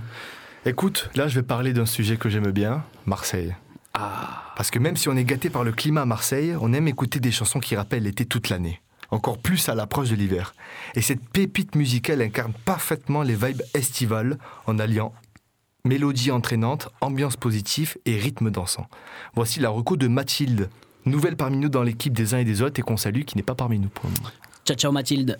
Écoute, 0.66 1.10
là 1.14 1.26
je 1.28 1.34
vais 1.34 1.42
parler 1.42 1.72
d'un 1.72 1.86
sujet 1.86 2.16
que 2.16 2.28
j'aime 2.28 2.50
bien, 2.52 2.84
Marseille. 3.04 3.54
Ah, 3.94 4.52
Parce 4.56 4.70
que 4.70 4.78
même 4.78 4.96
si 4.96 5.08
on 5.08 5.16
est 5.16 5.24
gâté 5.24 5.50
par 5.50 5.62
le 5.64 5.72
climat 5.72 6.02
à 6.02 6.06
Marseille, 6.06 6.54
on 6.60 6.72
aime 6.72 6.88
écouter 6.88 7.20
des 7.20 7.30
chansons 7.30 7.60
qui 7.60 7.76
rappellent 7.76 8.02
l'été 8.04 8.24
toute 8.26 8.48
l'année. 8.48 8.80
Encore 9.10 9.38
plus 9.38 9.68
à 9.68 9.74
l'approche 9.74 10.10
de 10.10 10.16
l'hiver. 10.16 10.54
Et 10.94 11.02
cette 11.02 11.28
pépite 11.28 11.74
musicale 11.74 12.22
incarne 12.22 12.52
parfaitement 12.64 13.22
les 13.22 13.34
vibes 13.34 13.62
estivales 13.74 14.38
en 14.66 14.78
alliant 14.78 15.12
mélodie 15.86 16.30
entraînante, 16.30 16.88
ambiance 17.02 17.36
positive 17.36 17.98
et 18.06 18.16
rythme 18.16 18.50
dansant. 18.50 18.86
Voici 19.34 19.60
la 19.60 19.68
reco 19.68 19.96
de 19.96 20.08
Mathilde, 20.08 20.70
nouvelle 21.04 21.36
parmi 21.36 21.58
nous 21.58 21.68
dans 21.68 21.82
l'équipe 21.82 22.14
des 22.14 22.32
uns 22.32 22.38
et 22.38 22.44
des 22.44 22.62
autres 22.62 22.80
et 22.80 22.82
qu'on 22.82 22.96
salue, 22.96 23.24
qui 23.24 23.36
n'est 23.36 23.42
pas 23.42 23.54
parmi 23.54 23.78
nous 23.78 23.90
pour 23.90 24.08
le 24.08 24.16
moment. 24.16 24.30
ciao, 24.64 24.76
ciao 24.76 24.92
Mathilde. 24.92 25.38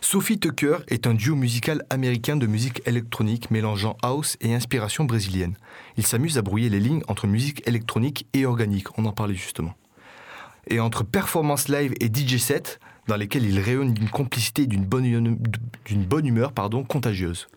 Sophie 0.00 0.38
Tucker 0.38 0.78
est 0.88 1.06
un 1.06 1.12
duo 1.12 1.36
musical 1.36 1.84
américain 1.90 2.36
de 2.36 2.46
musique 2.46 2.80
électronique 2.86 3.50
mélangeant 3.50 3.98
house 4.02 4.38
et 4.40 4.54
inspiration 4.54 5.04
brésilienne. 5.04 5.56
Il 5.98 6.06
s'amuse 6.06 6.38
à 6.38 6.42
brouiller 6.42 6.70
les 6.70 6.80
lignes 6.80 7.02
entre 7.06 7.26
musique 7.26 7.62
électronique 7.68 8.26
et 8.32 8.46
organique, 8.46 8.98
on 8.98 9.04
en 9.04 9.12
parlait 9.12 9.34
justement. 9.34 9.74
Et 10.68 10.80
entre 10.80 11.04
performance 11.04 11.68
live 11.68 11.94
et 12.00 12.06
DJ 12.06 12.36
set, 12.38 12.80
dans 13.08 13.16
lesquels 13.16 13.44
il 13.44 13.58
rayonne 13.58 13.92
d'une 13.94 14.08
complicité 14.10 14.62
et 14.62 14.66
d'une 14.66 14.84
bonne, 14.84 15.04
hum- 15.14 16.26
humeur 16.26 16.52
pardon, 16.52 16.84
contagieuse. 16.84 17.48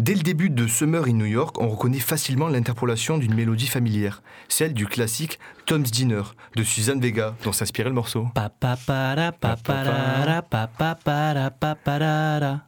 Dès 0.00 0.14
le 0.14 0.22
début 0.22 0.50
de 0.50 0.66
Summer 0.66 1.04
in 1.04 1.12
New 1.12 1.24
York, 1.24 1.60
on 1.60 1.68
reconnaît 1.68 2.00
facilement 2.00 2.48
l'interpolation 2.48 3.16
d'une 3.16 3.32
mélodie 3.32 3.68
familière, 3.68 4.22
celle 4.48 4.74
du 4.74 4.86
classique 4.86 5.38
Tom's 5.66 5.92
Dinner 5.92 6.22
de 6.56 6.64
Suzanne 6.64 7.00
Vega, 7.00 7.36
dont 7.44 7.52
s'inspirait 7.52 7.90
le 7.90 7.94
morceau. 7.94 8.26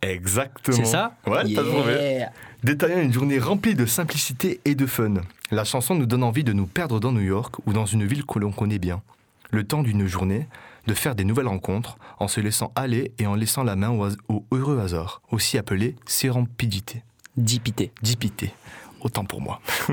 Exactement. 0.03 0.77
C'est 0.77 0.85
ça 0.85 1.17
Ouais, 1.27 1.43
t'as 1.53 1.65
trouvé. 1.65 2.27
Détaillant 2.63 3.01
une 3.03 3.13
journée 3.13 3.41
remplie 3.41 3.75
de 3.75 3.87
simplicité 3.87 4.61
et 4.65 4.77
de 4.77 4.87
fun. 4.87 5.15
La 5.51 5.65
chanson 5.65 5.97
nous 5.97 6.07
donne 6.07 6.23
envie 6.23 6.45
de 6.45 6.53
nous 6.53 6.67
perdre 6.67 7.01
dans 7.01 7.11
New 7.11 7.21
York 7.21 7.57
ou 7.67 7.73
dans 7.73 7.87
une 7.87 8.05
ville 8.07 8.25
que 8.25 8.39
l'on 8.39 8.53
connaît 8.53 8.79
bien. 8.79 9.03
Le 9.51 9.65
temps 9.65 9.83
d'une 9.83 10.07
journée, 10.07 10.49
de 10.87 10.95
faire 10.95 11.15
des 11.15 11.25
nouvelles 11.25 11.49
rencontres 11.49 11.99
en 12.19 12.29
se 12.29 12.41
laissant 12.41 12.73
aller 12.75 13.13
et 13.19 13.27
en 13.27 13.35
laissant 13.35 13.65
la 13.65 13.77
main 13.77 13.91
au, 14.29 14.47
heureux 14.53 14.79
hasard, 14.79 15.23
aussi 15.31 15.59
appelé 15.59 15.97
sérempidité. 16.07 17.03
Dipité. 17.37 17.93
Dipité. 18.03 18.53
Autant 19.01 19.25
pour 19.25 19.41
moi. 19.41 19.61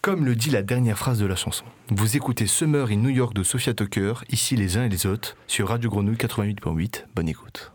Comme 0.00 0.24
le 0.24 0.34
dit 0.34 0.50
la 0.50 0.62
dernière 0.62 0.98
phrase 0.98 1.18
de 1.18 1.26
la 1.26 1.36
chanson. 1.36 1.64
Vous 1.90 2.16
écoutez 2.16 2.46
Summer 2.46 2.88
in 2.90 2.96
New 2.96 3.10
York 3.10 3.34
de 3.34 3.42
Sophia 3.42 3.74
Tucker, 3.74 4.14
ici 4.30 4.56
les 4.56 4.76
uns 4.76 4.84
et 4.84 4.88
les 4.88 5.06
autres, 5.06 5.36
sur 5.46 5.68
Radio 5.68 5.90
Grenouille 5.90 6.16
88.8. 6.16 7.04
Bonne 7.14 7.28
écoute. 7.28 7.72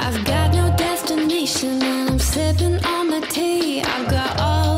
I've 0.00 0.24
got 0.24 0.54
no 0.54 0.74
destination 0.76 1.82
and 1.82 2.10
I'm 2.10 2.18
sipping 2.18 2.76
on 2.84 3.08
the 3.08 3.26
tea. 3.28 3.82
I've 3.82 4.08
got 4.10 4.40
all 4.40 4.48
day 4.48 4.58
long 4.58 4.77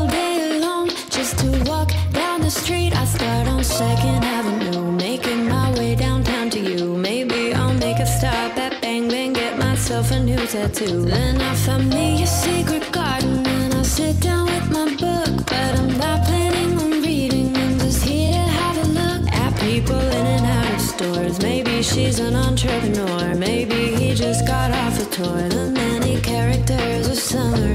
to 1.41 1.63
walk 1.65 1.91
down 2.13 2.41
the 2.41 2.51
street. 2.51 2.95
I 2.95 3.05
start 3.05 3.47
on 3.47 3.63
Second 3.63 4.23
Avenue, 4.23 4.91
making 4.91 5.49
my 5.49 5.71
way 5.77 5.95
downtown 5.95 6.49
to 6.51 6.59
you. 6.59 6.95
Maybe 6.95 7.53
I'll 7.53 7.73
make 7.73 7.97
a 7.97 8.05
stop 8.05 8.55
at 8.57 8.79
Bang 8.81 9.07
Bang, 9.07 9.33
get 9.33 9.57
myself 9.57 10.11
a 10.11 10.19
new 10.19 10.43
tattoo. 10.45 11.01
Then 11.05 11.41
I 11.41 11.55
find 11.55 11.89
me 11.89 12.23
a 12.23 12.27
secret 12.27 12.91
garden 12.91 13.45
and 13.47 13.73
I 13.73 13.81
sit 13.81 14.19
down 14.19 14.45
with 14.53 14.69
my 14.77 14.85
book. 15.03 15.33
But 15.47 15.71
I'm 15.79 15.97
not 15.97 16.19
planning 16.27 16.71
on 16.79 17.01
reading, 17.01 17.55
I'm 17.57 17.79
just 17.79 18.03
here 18.03 18.33
to 18.33 18.51
have 18.61 18.77
a 18.85 18.87
look 18.99 19.23
at 19.33 19.51
people 19.59 19.99
in 20.19 20.25
and 20.37 20.45
out 20.45 20.73
of 20.75 20.81
stores. 20.81 21.41
Maybe 21.41 21.81
she's 21.81 22.19
an 22.19 22.35
entrepreneur, 22.35 23.33
maybe 23.35 23.95
he 23.95 24.13
just 24.13 24.45
got 24.45 24.69
off 24.71 24.95
a 25.01 25.05
tour. 25.15 25.49
The 25.49 25.71
many 25.71 26.21
characters 26.21 27.07
of 27.07 27.17
summer 27.17 27.73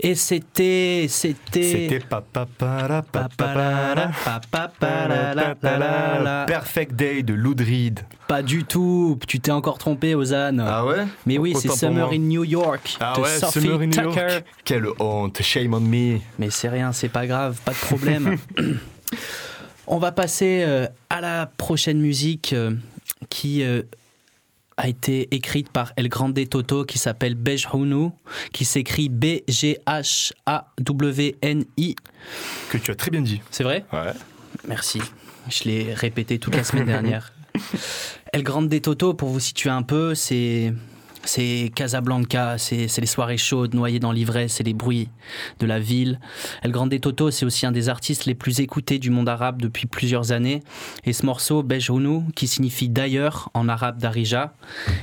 Et 0.00 0.14
c'était, 0.14 1.06
c'était. 1.08 1.62
C'était 1.62 2.00
Perfect 6.46 6.92
Day 6.94 7.22
de 7.22 7.34
Lou 7.34 7.54
Reed. 7.58 8.00
Pas 8.28 8.42
du 8.42 8.64
tout. 8.64 9.18
Tu 9.26 9.40
t'es 9.40 9.50
encore 9.50 9.78
trompé, 9.78 10.14
Ozan. 10.14 10.58
Ah 10.60 10.84
ouais? 10.84 11.06
Mais 11.26 11.38
oui, 11.38 11.54
c'est 11.58 11.70
Summer 11.70 12.10
in 12.12 12.18
New 12.18 12.44
York 12.44 12.96
Ah 13.00 13.14
de 13.16 13.22
ouais, 13.22 13.38
Sophie 13.38 13.60
Summer 13.60 13.80
in 13.80 13.86
New 13.86 13.90
Tucker. 13.90 14.32
York. 14.32 14.44
Quelle 14.64 14.86
honte, 15.00 15.42
shame 15.42 15.74
on 15.74 15.80
me. 15.80 16.18
Mais 16.38 16.50
c'est 16.50 16.68
rien, 16.68 16.92
c'est 16.92 17.08
pas 17.08 17.26
grave, 17.26 17.58
pas 17.64 17.72
de 17.72 17.78
problème. 17.78 18.36
On 19.90 19.96
va 19.98 20.12
passer 20.12 20.64
euh, 20.66 20.86
à 21.08 21.22
la 21.22 21.46
prochaine 21.46 21.98
musique 21.98 22.52
euh, 22.52 22.72
qui 23.30 23.62
euh, 23.62 23.82
a 24.78 24.88
été 24.88 25.28
écrite 25.34 25.68
par 25.70 25.92
El 25.96 26.08
Grande 26.08 26.38
Toto 26.48 26.84
qui 26.84 26.98
s'appelle 26.98 27.34
Bejhounou, 27.34 28.12
qui 28.52 28.64
s'écrit 28.64 29.08
B-G-H-A-W-N-I. 29.10 29.76
Que 32.70 32.78
tu 32.78 32.90
as 32.92 32.94
très 32.94 33.10
bien 33.10 33.20
dit. 33.20 33.42
C'est 33.50 33.64
vrai? 33.64 33.84
Ouais. 33.92 34.12
Merci. 34.66 35.02
Je 35.50 35.64
l'ai 35.64 35.92
répété 35.92 36.38
toute 36.38 36.54
la 36.56 36.64
semaine 36.64 36.86
dernière. 36.86 37.32
El 38.32 38.42
Grande 38.44 38.70
Toto, 38.80 39.14
pour 39.14 39.30
vous 39.30 39.40
situer 39.40 39.70
un 39.70 39.82
peu, 39.82 40.14
c'est 40.14 40.72
c'est 41.28 41.70
Casablanca, 41.74 42.56
c'est 42.58 42.88
les 42.98 43.06
soirées 43.06 43.36
chaudes 43.36 43.74
noyées 43.74 44.00
dans 44.00 44.12
l'ivresse, 44.12 44.54
c'est 44.54 44.64
les 44.64 44.72
bruits 44.72 45.10
de 45.60 45.66
la 45.66 45.78
ville. 45.78 46.18
El 46.62 46.72
Grande 46.72 46.98
Toto, 47.00 47.30
c'est 47.30 47.44
aussi 47.44 47.66
un 47.66 47.72
des 47.72 47.88
artistes 47.88 48.24
les 48.24 48.34
plus 48.34 48.60
écoutés 48.60 48.98
du 48.98 49.10
monde 49.10 49.28
arabe 49.28 49.60
depuis 49.60 49.86
plusieurs 49.86 50.32
années. 50.32 50.62
Et 51.04 51.12
ce 51.12 51.26
morceau, 51.26 51.62
Bejhounou, 51.62 52.24
qui 52.34 52.48
signifie 52.48 52.88
d'ailleurs 52.88 53.50
en 53.52 53.68
arabe 53.68 53.98
Darija, 53.98 54.54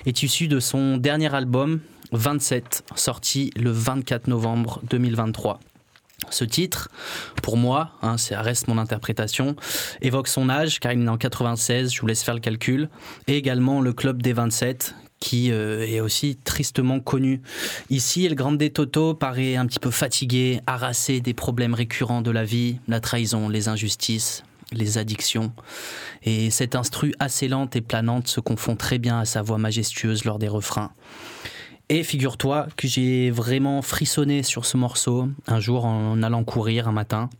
est 0.06 0.24
issu 0.24 0.48
de 0.48 0.60
son 0.60 0.98
dernier 0.98 1.34
album, 1.34 1.80
27, 2.12 2.84
sorti 2.96 3.52
le 3.56 3.72
24 3.72 4.28
novembre 4.28 4.82
2023. 4.90 5.60
Ce 6.32 6.44
titre, 6.44 6.90
pour 7.44 7.56
moi, 7.56 7.92
hein, 8.02 8.18
ça 8.18 8.42
reste 8.42 8.68
mon 8.68 8.80
interprétation, 8.80 9.56
évoque 10.02 10.28
son 10.28 10.50
âge, 10.50 10.80
car 10.80 10.92
il 10.94 11.04
est 11.04 11.08
en 11.08 11.18
96, 11.18 11.94
je 11.94 12.02
vous 12.02 12.08
laisse 12.08 12.24
faire 12.24 12.34
le 12.34 12.40
calcul, 12.40 12.90
et 13.28 13.38
également 13.38 13.80
le 13.80 13.94
club 13.94 14.24
des 14.24 14.34
27, 14.34 14.96
qui 15.26 15.52
euh, 15.52 15.88
est 15.88 16.02
aussi 16.02 16.36
tristement 16.36 17.00
connu. 17.00 17.42
Ici, 17.90 18.26
El 18.26 18.36
Grande 18.36 18.62
Toto 18.72 19.16
paraît 19.16 19.56
un 19.56 19.66
petit 19.66 19.80
peu 19.80 19.90
fatigué, 19.90 20.60
harassé 20.68 21.20
des 21.20 21.34
problèmes 21.34 21.74
récurrents 21.74 22.22
de 22.22 22.30
la 22.30 22.44
vie, 22.44 22.78
la 22.88 23.00
trahison, 23.00 23.50
les 23.50 23.68
injustices, 23.68 24.44
les 24.72 25.00
addictions. 25.00 25.52
Et 26.22 26.52
cette 26.52 26.76
instru 26.76 27.12
assez 27.18 27.48
lente 27.48 27.76
et 27.76 27.82
planante 27.82 28.28
se 28.28 28.40
confond 28.40 28.76
très 28.76 29.00
bien 29.00 29.20
à 29.20 29.26
sa 29.26 29.42
voix 29.42 29.58
majestueuse 29.58 30.26
lors 30.26 30.38
des 30.38 30.48
refrains. 30.48 30.92
Et 31.90 32.04
figure-toi 32.04 32.68
que 32.78 32.88
j'ai 32.88 33.32
vraiment 33.32 33.82
frissonné 33.82 34.44
sur 34.44 34.68
ce 34.68 34.78
morceau 34.78 35.28
un 35.48 35.60
jour 35.60 35.86
en 35.86 36.22
allant 36.22 36.44
courir 36.44 36.88
un 36.88 36.92
matin. 36.92 37.32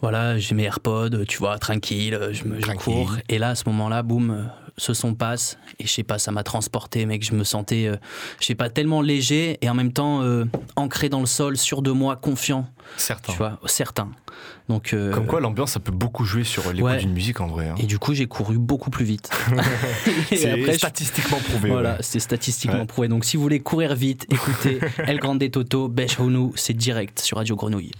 Voilà, 0.00 0.36
j'ai 0.38 0.56
mes 0.56 0.64
AirPods, 0.64 1.24
tu 1.28 1.38
vois, 1.38 1.58
tranquille, 1.58 2.18
je 2.32 2.44
me 2.44 2.56
je 2.56 2.62
Tranquille. 2.62 2.94
cours. 2.94 3.16
Et 3.28 3.38
là, 3.38 3.50
à 3.50 3.54
ce 3.56 3.64
moment-là, 3.66 4.02
boum, 4.02 4.48
ce 4.78 4.94
son 4.94 5.14
passe. 5.14 5.58
Et 5.78 5.86
je 5.86 5.92
sais 5.92 6.02
pas, 6.02 6.18
ça 6.18 6.32
m'a 6.32 6.42
transporté, 6.42 7.04
mec. 7.04 7.22
Je 7.24 7.34
me 7.34 7.44
sentais, 7.44 7.86
euh, 7.86 7.96
je 8.40 8.46
sais 8.46 8.54
pas, 8.54 8.70
tellement 8.70 9.02
léger 9.02 9.58
et 9.60 9.68
en 9.68 9.74
même 9.74 9.92
temps 9.92 10.22
euh, 10.22 10.44
ancré 10.76 11.08
dans 11.10 11.20
le 11.20 11.26
sol, 11.26 11.56
sûr 11.58 11.82
de 11.82 11.90
moi, 11.90 12.16
confiant, 12.16 12.66
Certain. 12.96 13.32
tu 13.32 13.38
vois, 13.38 13.58
certain. 13.66 14.08
Donc, 14.68 14.92
euh, 14.92 15.12
Comme 15.12 15.26
quoi, 15.26 15.40
l'ambiance, 15.40 15.72
ça 15.72 15.80
peut 15.80 15.92
beaucoup 15.92 16.24
jouer 16.24 16.44
sur 16.44 16.62
l'écoute 16.72 16.82
Ouais. 16.90 16.98
d'une 16.98 17.12
musique 17.12 17.40
en 17.40 17.46
vrai. 17.48 17.68
hein. 17.68 17.74
Et 17.78 17.86
du 17.86 17.98
coup, 17.98 18.14
j'ai 18.14 18.26
couru 18.26 18.58
beaucoup 18.58 18.90
plus 18.90 19.04
vite. 19.04 19.30
C'est 20.28 20.72
statistiquement 20.74 21.38
prouvé. 21.38 21.70
Voilà, 21.70 21.92
ouais. 21.92 21.98
c'est 22.00 22.20
statistiquement 22.20 22.80
Ouais. 22.80 22.86
prouvé. 22.86 23.08
Donc 23.08 23.24
si 23.24 23.36
vous 23.36 23.42
voulez 23.42 23.60
courir 23.60 23.94
vite, 23.94 24.26
écoutez 24.30 24.78
El 25.06 25.18
Grande 25.18 25.42
Toto, 25.50 25.88
Besh 25.88 26.18
Hounou, 26.18 26.52
c'est 26.56 26.74
direct 26.74 27.18
sur 27.20 27.38
Radio 27.38 27.56
Grenouille. 27.56 27.92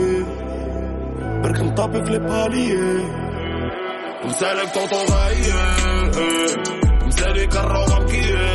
غالية 0.00 0.24
برك 1.42 1.60
نطابي 1.60 2.04
في 2.04 2.10
البالية 2.10 3.04
مسالك 4.24 4.74
طوطو 4.74 4.96
غاية 5.14 5.54
مسالي 7.06 7.46
كالروضة 7.46 7.98
مكية 8.00 8.54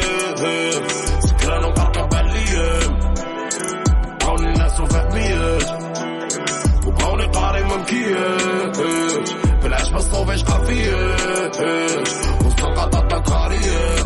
سكران 1.19 1.63
وقرقة 1.63 2.05
بالية 2.05 2.79
عاوني 4.23 4.53
الناس 4.53 4.79
وفهمية 4.79 5.57
وبغاوني 6.87 7.25
قاري 7.25 7.63
ممكياش 7.63 9.29
بالعجبة 9.63 9.97
الصوفيش 9.97 10.43
قافياش 10.43 12.09
وسط 12.45 12.61
طاطا 12.75 13.19
كارية 13.19 14.03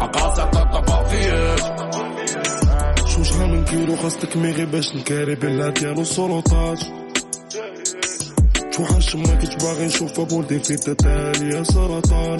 أقاصي 0.00 0.42
طاطا 0.42 0.80
بافياش 0.80 1.60
كيلو 3.69 3.95
خاصتك 3.95 4.37
مي 4.37 4.51
غير 4.51 4.65
باش 4.65 4.95
نكاري 4.95 5.35
بلا 5.35 5.69
ديالو 5.69 5.99
والسلطات 5.99 6.79
توحش 8.73 9.15
ما 9.15 9.35
كنت 9.35 9.63
باغي 9.63 9.85
نشوفها 9.85 10.25
بولدي 10.25 10.59
في 10.59 10.75
تتالي 10.75 11.63
سرطان. 11.63 12.39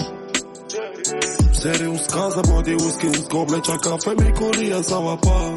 ساري 1.52 1.86
وسكازا 1.86 2.42
بعدي 2.42 2.74
وسكي 2.74 3.06
وسكو 3.06 3.44
بلا 3.44 3.58
تشاكا 3.58 3.96
فامي 3.96 4.32
كوريا 4.32 4.82
سافا 4.82 5.14
با 5.14 5.56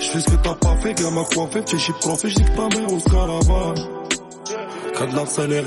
شفيس 0.00 0.24
كي 0.24 0.36
طابا 0.36 0.74
في 0.74 0.94
pas 0.94 1.00
ما 1.02 1.10
gamin 1.10 1.24
coiffé, 1.24 1.60
petit 1.62 1.78
chip 1.78 1.98
profé, 2.00 2.28
j'dis 2.30 2.44
que 2.44 2.56
ta 2.56 2.68
mère 2.68 2.92
ou 2.92 3.00
caravane. 3.10 3.98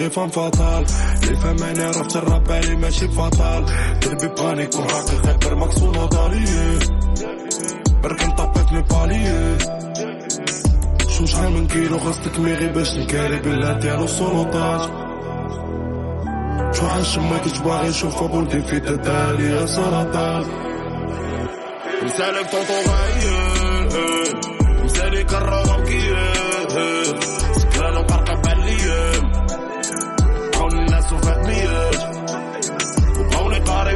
فان 0.10 0.30
فاتال 0.30 0.86
لي 1.22 1.36
فهم 1.36 1.64
أنا 1.64 1.86
عرفت 1.86 2.16
الراب 2.16 2.52
علي 2.52 2.76
ماشي 2.76 3.08
فاتال 3.08 3.66
دربي 4.02 4.28
بانيك 4.28 4.76
وحقيقة 4.76 5.38
برمكس 5.38 5.78
نضالي 5.78 6.80
برك 8.04 8.24
نطبيت 8.24 8.72
مي 8.74 8.82
باليي 8.82 9.58
شو 11.10 11.26
شحال 11.26 11.52
من 11.54 11.68
كيلو 11.68 11.98
غصتك 11.98 12.40
ميغي 12.40 12.68
باش 12.68 12.96
نكاري 12.96 13.40
بالانتيرو 13.40 14.08
سلطات 14.08 14.90
شو 16.76 16.88
حنشمك 16.88 17.62
باغي 17.66 17.90
نشوفها 17.90 18.28
بولدي 18.28 18.62
في 18.62 18.80
تتالي 18.80 19.52
يا 19.52 19.66
سرطان 19.66 20.46
مسالك 22.04 22.46
طوطو 22.52 22.74
غايل 22.92 23.88
مسالك 24.84 25.34
الروكيل 25.34 26.16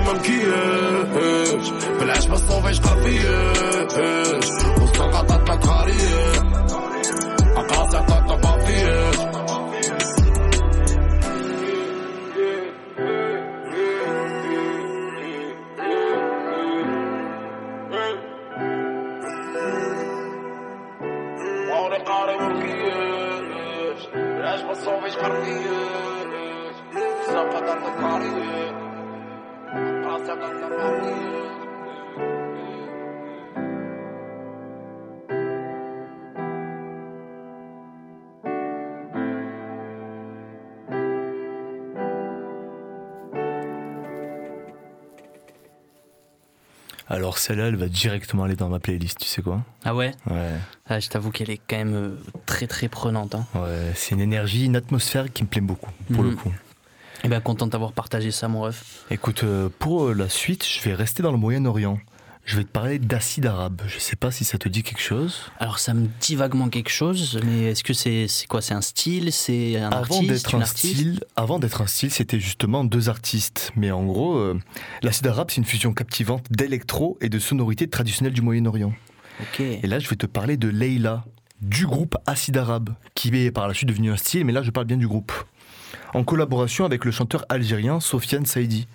ما 0.06 0.14
مكياش 0.14 1.70
بالعشبة 2.00 2.34
الصوفيج 2.34 2.80
قافياش 2.80 4.46
وسط 4.84 5.02
الغطات 5.02 5.50
ما 5.50 5.56
تخارياش 5.56 6.38
أقاصي 7.58 7.98
عطاتنا 7.98 8.36
بافياش 8.36 9.16
قاري 21.98 22.38
ملكيش 22.38 24.08
Alors 47.08 47.38
celle-là, 47.38 47.68
elle 47.68 47.76
va 47.76 47.88
directement 47.88 48.44
aller 48.44 48.56
dans 48.56 48.68
ma 48.68 48.80
playlist, 48.80 49.20
tu 49.20 49.28
sais 49.28 49.42
quoi? 49.42 49.64
Ah 49.84 49.96
ouais? 49.96 50.12
Ouais. 50.30 50.52
Ah, 50.88 51.00
je 51.00 51.08
t'avoue 51.08 51.32
qu'elle 51.32 51.50
est 51.50 51.62
quand 51.68 51.78
même 51.78 51.94
euh, 51.94 52.18
très 52.46 52.68
très 52.68 52.88
prenante. 52.88 53.36
Hein. 53.36 53.46
Ouais, 53.56 53.92
c'est 53.96 54.16
une 54.16 54.22
énergie, 54.22 54.66
une 54.66 54.76
atmosphère 54.76 55.32
qui 55.32 55.44
me 55.44 55.48
plaît 55.48 55.62
beaucoup, 55.62 55.92
pour 56.14 56.24
le 56.24 56.32
mhm. 56.32 56.36
coup. 56.36 56.52
Et 57.26 57.28
bien 57.28 57.42
content 57.42 57.66
d'avoir 57.66 57.92
partagé 57.92 58.30
ça, 58.30 58.48
mon 58.48 58.62
ref. 58.62 59.04
Écoute, 59.10 59.44
euh, 59.44 59.68
pour 59.80 60.06
euh, 60.06 60.14
la 60.14 60.30
suite, 60.30 60.64
je 60.64 60.80
vais 60.82 60.94
rester 60.94 61.24
dans 61.24 61.32
le 61.32 61.40
Moyen-Orient. 61.40 61.98
Je 62.46 62.56
vais 62.56 62.64
te 62.64 62.70
parler 62.70 63.00
d'acide 63.00 63.48
arabe. 63.48 63.82
Je 63.88 63.98
sais 63.98 64.16
pas 64.16 64.30
si 64.30 64.46
ça 64.46 64.60
te 64.60 64.70
dit 64.70 64.84
quelque 64.84 65.02
chose. 65.02 65.40
Alors 65.58 65.80
ça 65.80 65.96
me 65.96 66.08
dit 66.22 66.36
vaguement 66.36 66.70
quelque 66.70 66.92
chose, 66.92 67.40
mais 67.44 67.72
est-ce 67.72 67.84
que 67.84 67.94
c'est 67.94 68.28
quoi? 68.48 68.62
C'est 68.62 68.76
un 68.76 68.82
style? 68.82 69.32
C'est 69.32 69.78
un 69.78 69.90
avant 69.90 70.02
artiste? 70.02 70.52
une 70.52 70.60
un 70.60 70.62
artiste? 70.62 70.94
style, 70.94 71.20
avant 71.36 71.58
d'être 71.58 71.82
un 71.82 71.88
style, 71.88 72.12
c'était 72.12 72.40
justement 72.40 72.84
deux 72.84 73.10
artistes. 73.10 73.72
Mais 73.76 73.90
en 73.90 74.06
gros, 74.06 74.38
euh, 74.38 74.60
l'acide 75.02 75.26
arabe, 75.26 75.48
c'est 75.50 75.58
une 75.58 75.66
fusion 75.66 75.94
captivante 75.94 76.46
d'électro 76.52 77.18
et 77.22 77.30
de 77.30 77.40
sonorités 77.40 77.88
traditionnelles 77.88 78.34
du 78.34 78.44
Moyen-Orient. 78.44 78.94
Ok. 79.42 79.62
Et 79.62 79.88
là, 79.88 79.98
je 79.98 80.08
vais 80.08 80.16
te 80.16 80.28
parler 80.28 80.58
de 80.58 80.68
Leila, 80.68 81.26
du 81.62 81.88
groupe 81.88 82.18
Acide 82.28 82.58
Arabe, 82.58 82.92
qui 83.16 83.36
est 83.36 83.50
par 83.50 83.68
la 83.68 83.74
suite 83.74 83.90
devenu 83.90 84.12
un 84.12 84.18
style, 84.18 84.46
mais 84.46 84.54
là, 84.54 84.62
je 84.62 84.70
parle 84.70 84.86
bien 84.86 84.98
du 84.98 85.08
groupe. 85.08 85.34
En 86.14 86.24
collaboration 86.24 86.86
avec 86.86 87.04
le 87.04 87.12
chanteur 87.12 87.46
algérien 87.50 88.00
Sofiane 88.00 88.46
Saïdi, 88.46 88.88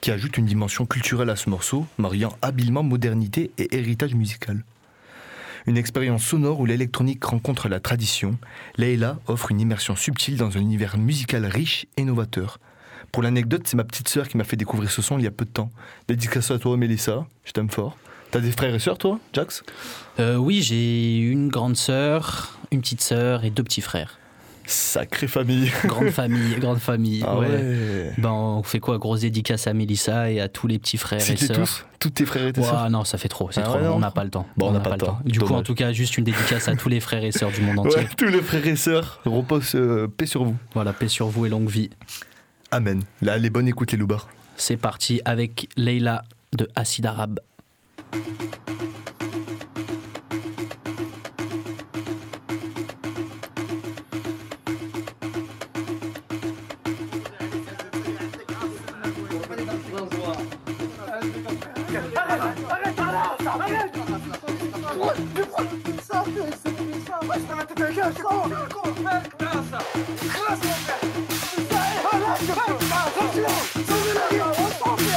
qui 0.00 0.10
ajoute 0.10 0.36
une 0.36 0.46
dimension 0.46 0.84
culturelle 0.86 1.30
à 1.30 1.36
ce 1.36 1.48
morceau, 1.48 1.86
mariant 1.98 2.36
habilement 2.42 2.82
modernité 2.82 3.50
et 3.58 3.74
héritage 3.76 4.14
musical. 4.14 4.62
Une 5.66 5.76
expérience 5.76 6.22
sonore 6.22 6.60
où 6.60 6.66
l'électronique 6.66 7.24
rencontre 7.24 7.68
la 7.68 7.80
tradition, 7.80 8.38
Leila 8.76 9.18
offre 9.26 9.50
une 9.50 9.60
immersion 9.60 9.96
subtile 9.96 10.36
dans 10.36 10.56
un 10.56 10.60
univers 10.60 10.96
musical 10.96 11.44
riche 11.46 11.86
et 11.96 12.04
novateur. 12.04 12.58
Pour 13.10 13.22
l'anecdote, 13.22 13.62
c'est 13.64 13.76
ma 13.76 13.84
petite 13.84 14.08
sœur 14.08 14.28
qui 14.28 14.36
m'a 14.36 14.44
fait 14.44 14.56
découvrir 14.56 14.90
ce 14.90 15.02
son 15.02 15.18
il 15.18 15.24
y 15.24 15.26
a 15.26 15.32
peu 15.32 15.44
de 15.44 15.50
temps. 15.50 15.72
Dédicace 16.06 16.50
à 16.50 16.58
toi, 16.58 16.76
Mélissa, 16.76 17.26
je 17.44 17.52
t'aime 17.52 17.70
fort. 17.70 17.96
T'as 18.30 18.40
des 18.40 18.52
frères 18.52 18.74
et 18.74 18.78
sœurs, 18.78 18.98
toi, 18.98 19.18
Jax? 19.32 19.64
Euh, 20.20 20.36
oui, 20.36 20.62
j'ai 20.62 21.18
une 21.18 21.48
grande 21.48 21.76
sœur, 21.76 22.58
une 22.70 22.80
petite 22.80 23.00
sœur 23.00 23.44
et 23.44 23.50
deux 23.50 23.62
petits 23.62 23.80
frères. 23.80 24.18
Sacrée 24.66 25.28
famille. 25.28 25.70
Grande 25.84 26.10
famille, 26.10 26.56
grande 26.58 26.78
famille. 26.78 27.22
Ah 27.26 27.38
ouais. 27.38 27.46
ouais. 27.46 28.12
Ben, 28.18 28.30
on 28.30 28.62
fait 28.64 28.80
quoi? 28.80 28.98
Grosse 28.98 29.20
dédicace 29.20 29.66
à 29.68 29.72
Mélissa 29.74 30.30
et 30.30 30.40
à 30.40 30.48
tous 30.48 30.66
les 30.66 30.78
petits 30.78 30.96
frères 30.96 31.20
et 31.30 31.36
sœurs. 31.36 31.56
tous? 31.56 31.84
Tous 32.00 32.10
tes 32.10 32.26
frères 32.26 32.46
et 32.48 32.52
tes 32.52 32.62
sœurs? 32.62 32.90
non, 32.90 33.04
ça 33.04 33.16
fait 33.18 33.28
trop, 33.28 33.48
c'est 33.52 33.60
Ah 33.60 33.64
trop. 33.64 33.78
ouais, 33.78 33.86
on 33.86 34.00
n'a 34.00 34.10
pas 34.10 34.24
le 34.24 34.30
temps. 34.30 34.46
Bon, 34.56 34.68
on 34.68 34.72
n'a 34.72 34.78
n'a 34.78 34.84
pas 34.84 34.90
le 34.92 34.98
temps. 34.98 35.18
Du 35.24 35.38
coup, 35.40 35.54
en 35.54 35.62
tout 35.62 35.74
cas, 35.74 35.92
juste 35.92 36.18
une 36.18 36.24
dédicace 36.24 36.66
à 36.68 36.74
tous 36.74 36.88
les 36.88 36.98
frères 37.00 37.22
et 37.24 37.32
sœurs 37.32 37.52
du 37.52 37.60
monde 37.60 37.78
entier. 37.86 37.98
Ouais, 38.02 38.08
tous 38.16 38.26
les 38.26 38.42
frères 38.42 38.66
et 38.66 38.76
sœurs, 38.76 39.20
repose 39.24 39.72
euh, 39.76 40.08
paix 40.08 40.26
sur 40.26 40.44
vous. 40.44 40.56
Voilà, 40.74 40.92
paix 40.92 41.08
sur 41.08 41.28
vous 41.28 41.46
et 41.46 41.48
longue 41.48 41.68
vie. 41.68 41.90
Amen. 42.72 43.02
Là, 43.22 43.38
les 43.38 43.50
bonnes 43.50 43.68
écoutes, 43.68 43.92
les 43.92 43.98
loubards. 43.98 44.28
C'est 44.56 44.76
parti 44.76 45.20
avec 45.24 45.68
Leila 45.76 46.24
de 46.56 46.68
Acide 46.74 47.06
Arabe. 47.06 47.38
Weltklasse! 68.06 69.78
Klasse! 70.32 70.68
Das 71.32 72.40
ist 72.40 72.48
ja 72.48 72.54
immer 72.66 72.84
Weltklasse! 72.92 73.46
So 73.74 73.94
wie 74.04 74.14
der 74.14 74.38
Jahr, 74.38 74.50
was 74.50 74.74
braucht 74.78 75.00
ihr? 75.00 75.15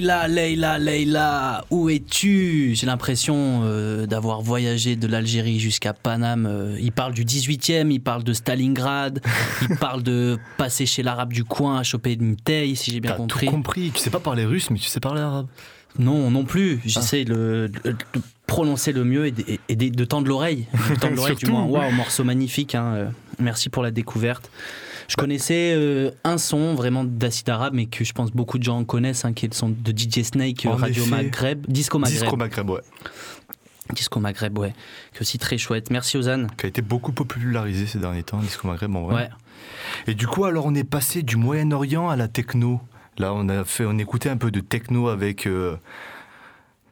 Leila, 0.00 0.28
Leila, 0.28 0.78
Leila, 0.78 1.64
où 1.70 1.90
es-tu? 1.90 2.74
J'ai 2.74 2.86
l'impression 2.86 3.60
euh, 3.64 4.06
d'avoir 4.06 4.40
voyagé 4.40 4.96
de 4.96 5.06
l'Algérie 5.06 5.60
jusqu'à 5.60 5.92
Paname. 5.92 6.46
Euh, 6.46 6.78
il 6.80 6.90
parle 6.90 7.12
du 7.12 7.22
18e, 7.26 7.90
il 7.92 8.00
parle 8.00 8.24
de 8.24 8.32
Stalingrad, 8.32 9.20
il 9.68 9.76
parle 9.76 10.02
de 10.02 10.38
passer 10.56 10.86
chez 10.86 11.02
l'arabe 11.02 11.34
du 11.34 11.44
coin 11.44 11.78
à 11.78 11.82
choper 11.82 12.14
une 12.18 12.36
taille, 12.36 12.76
si 12.76 12.92
j'ai 12.92 13.00
bien 13.00 13.12
compris. 13.12 13.44
tout 13.46 13.52
compris. 13.52 13.90
Tu 13.94 14.00
sais 14.00 14.08
pas 14.08 14.20
parler 14.20 14.46
russe, 14.46 14.70
mais 14.70 14.78
tu 14.78 14.88
sais 14.88 15.00
parler 15.00 15.20
arabe. 15.20 15.48
Non, 15.98 16.30
non 16.30 16.44
plus. 16.44 16.80
J'essaie 16.86 17.26
de, 17.26 17.70
de- 17.84 17.90
de 17.90 17.96
prononcer 18.46 18.92
le 18.92 19.04
mieux 19.04 19.26
et, 19.26 19.32
de- 19.32 19.44
et 19.68 19.76
de, 19.76 20.04
tendre 20.06 20.28
l'oreille. 20.28 20.66
De 20.88 20.94
tendre 20.94 21.14
l'oreille, 21.16 21.36
du 21.36 21.50
moins. 21.50 21.64
Waouh, 21.64 21.90
morceau 21.92 22.24
magnifique. 22.24 22.74
hein, 22.74 22.94
euh, 22.94 23.08
Merci 23.38 23.68
pour 23.68 23.82
la 23.82 23.90
découverte. 23.90 24.50
Je 25.10 25.16
connaissais 25.16 25.74
euh, 25.74 26.12
un 26.22 26.38
son 26.38 26.74
vraiment 26.74 27.02
d'acide 27.02 27.50
arabe, 27.50 27.74
mais 27.74 27.86
que 27.86 28.04
je 28.04 28.12
pense 28.12 28.30
beaucoup 28.30 28.58
de 28.58 28.62
gens 28.62 28.84
connaissent, 28.84 29.24
hein, 29.24 29.32
qui 29.32 29.46
est 29.46 29.48
le 29.48 29.54
son 29.54 29.68
de 29.68 29.90
DJ 29.90 30.22
Snake, 30.22 30.66
En 30.66 30.76
Radio 30.76 31.02
effet. 31.02 31.10
Maghreb, 31.10 31.66
Disco 31.68 31.98
Maghreb. 31.98 32.20
Disco 32.20 32.36
Maghreb, 32.36 32.70
ouais. 32.70 32.80
Disco 33.92 34.20
Maghreb, 34.20 34.56
ouais. 34.56 34.72
Qui 35.12 35.18
est 35.18 35.20
aussi 35.22 35.38
très 35.38 35.58
chouette. 35.58 35.90
Merci 35.90 36.16
Ozan. 36.16 36.46
Qui 36.56 36.66
a 36.66 36.68
été 36.68 36.80
beaucoup 36.80 37.10
popularisé 37.10 37.86
ces 37.86 37.98
derniers 37.98 38.22
temps, 38.22 38.38
Disco 38.38 38.68
Maghreb, 38.68 38.94
en 38.94 39.02
vrai. 39.02 39.14
Ouais. 39.14 39.30
Et 40.06 40.14
du 40.14 40.28
coup, 40.28 40.44
alors 40.44 40.66
on 40.66 40.76
est 40.76 40.84
passé 40.84 41.24
du 41.24 41.36
Moyen-Orient 41.36 42.08
à 42.08 42.14
la 42.14 42.28
techno. 42.28 42.80
Là, 43.18 43.34
on 43.34 43.48
a 43.48 43.64
fait, 43.64 43.84
on 43.84 43.98
écoutait 43.98 44.30
un 44.30 44.36
peu 44.36 44.52
de 44.52 44.60
techno 44.60 45.08
avec 45.08 45.48
euh, 45.48 45.76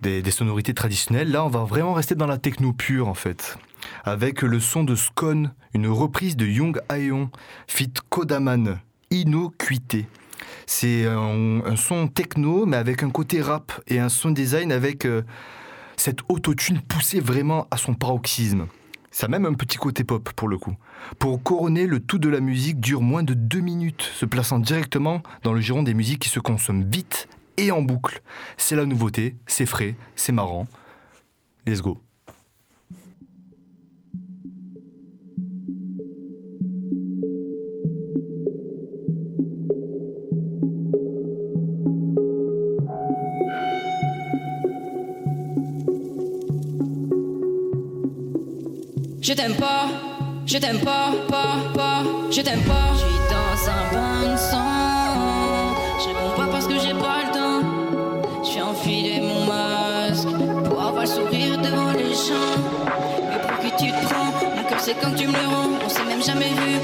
des, 0.01 0.31
sonorités 0.31 0.75
traditionnelles. 0.75 1.31
Là, 1.31 1.45
on 1.45 1.49
va 1.49 1.65
vraiment 1.65 1.95
rester 1.95 2.15
dans 2.15 2.27
la 2.27 2.39
techno 2.39 2.73
pure, 2.73 3.09
en 3.09 3.15
fait. 3.15 3.59
Avec 4.05 4.43
le 4.43 4.61
son 4.61 4.85
de 4.85 4.95
Scone, 4.95 5.53
une 5.75 5.87
reprise 5.87 6.37
de 6.37 6.47
Young 6.47 6.81
Aeon, 6.91 7.31
fit 7.67 7.93
Kodaman, 8.09 8.81
Innocuité. 9.11 10.07
C'est 10.67 11.07
un, 11.07 11.63
un 11.65 11.77
son 11.77 12.09
techno, 12.09 12.67
mais 12.67 12.77
avec 12.77 13.03
un 13.03 13.11
côté 13.11 13.41
rap 13.41 13.73
et 13.87 13.99
un 13.99 14.09
son 14.09 14.31
design 14.31 14.71
avec 14.71 15.05
euh, 15.05 15.23
cette 15.97 16.21
autotune 16.29 16.81
poussée 16.81 17.21
vraiment 17.21 17.67
à 17.71 17.77
son 17.77 17.95
paroxysme. 17.95 18.67
Ça 19.11 19.27
a 19.27 19.29
même 19.29 19.47
un 19.47 19.55
petit 19.55 19.79
côté 19.79 20.05
pop 20.05 20.31
pour 20.37 20.49
le 20.49 20.59
coup. 20.59 20.77
Pour 21.19 21.43
couronner, 21.43 21.87
le 21.87 22.01
tout 22.01 22.19
de 22.19 22.29
la 22.29 22.41
musique 22.41 22.79
dure 22.79 23.01
moins 23.01 23.23
de 23.23 23.35
deux 23.35 23.61
minutes, 23.61 24.03
se 24.03 24.27
plaçant 24.27 24.59
directement 24.59 25.23
dans 25.43 25.53
le 25.53 25.61
giron 25.61 25.83
des 25.83 25.95
musiques 25.95 26.21
qui 26.21 26.29
se 26.29 26.41
consomment 26.41 26.85
vite 26.89 27.29
et 27.59 27.71
en 27.73 27.83
boucle. 27.83 28.23
C'est 28.57 28.77
la 28.77 28.87
nouveauté, 28.87 29.37
c'est 29.47 29.67
frais, 29.67 29.97
c'est 30.17 30.33
marrant. 30.33 30.67
Let's 31.67 31.83
go. 31.83 32.01
Je 49.21 49.35
t'aime 49.35 49.57
pas, 49.57 49.89
je 50.47 50.57
t'aime 50.57 50.81
pas, 50.81 51.13
pas, 51.29 51.57
pas, 51.75 52.03
je 52.31 52.41
t'aime 52.41 52.63
pas. 52.63 52.95
Je 52.95 52.99
suis 52.99 53.19
dans 53.29 53.71
un 53.71 53.93
bain 53.93 54.33
de 54.33 54.37
sang. 54.39 54.78
C'est 64.89 64.95
quand 65.03 65.15
tu 65.15 65.27
me 65.27 65.33
le 65.33 65.47
rends. 65.47 65.71
On 65.85 65.89
s'est 65.89 66.05
même 66.05 66.23
jamais 66.23 66.49
vu, 66.49 66.79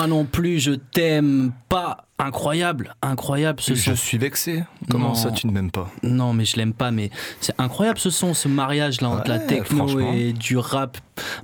Moi 0.00 0.06
non 0.06 0.24
plus, 0.24 0.60
je 0.60 0.70
t'aime 0.72 1.52
pas. 1.68 2.06
Incroyable, 2.18 2.94
incroyable 3.02 3.60
ce 3.60 3.74
son. 3.74 3.90
Je 3.90 3.94
suis 3.96 4.16
vexé. 4.18 4.64
Comment 4.90 5.08
Non. 5.08 5.14
ça, 5.14 5.30
tu 5.30 5.46
ne 5.46 5.52
m'aimes 5.52 5.70
pas? 5.70 5.90
Non, 6.02 6.32
mais 6.32 6.44
je 6.46 6.56
l'aime 6.56 6.72
pas, 6.72 6.90
mais 6.90 7.10
c'est 7.42 7.54
incroyable 7.58 7.98
ce 7.98 8.08
son, 8.10 8.32
ce 8.34 8.46
mariage 8.48 9.00
là 9.02 9.08
entre 9.10 9.28
la 9.28 9.38
techno 9.38 10.00
et 10.12 10.32
du 10.32 10.56
rap. 10.56 10.96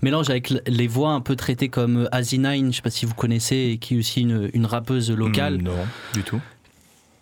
Mélange 0.02 0.30
avec 0.30 0.52
les 0.66 0.86
voix 0.86 1.11
un 1.11 1.20
peu 1.20 1.34
traitées 1.36 1.68
comme 1.68 2.09
Asinine, 2.12 2.70
je 2.72 2.76
sais 2.76 2.82
pas 2.82 2.88
si 2.90 3.04
vous 3.07 3.14
connaissez, 3.14 3.57
et 3.72 3.78
qui 3.78 3.94
est 3.96 3.98
aussi 3.98 4.20
une, 4.22 4.50
une 4.54 4.64
rappeuse 4.66 5.11
locale, 5.11 5.59
Mm, 5.59 5.62
Non, 5.64 5.72
du 6.14 6.22
tout. 6.22 6.40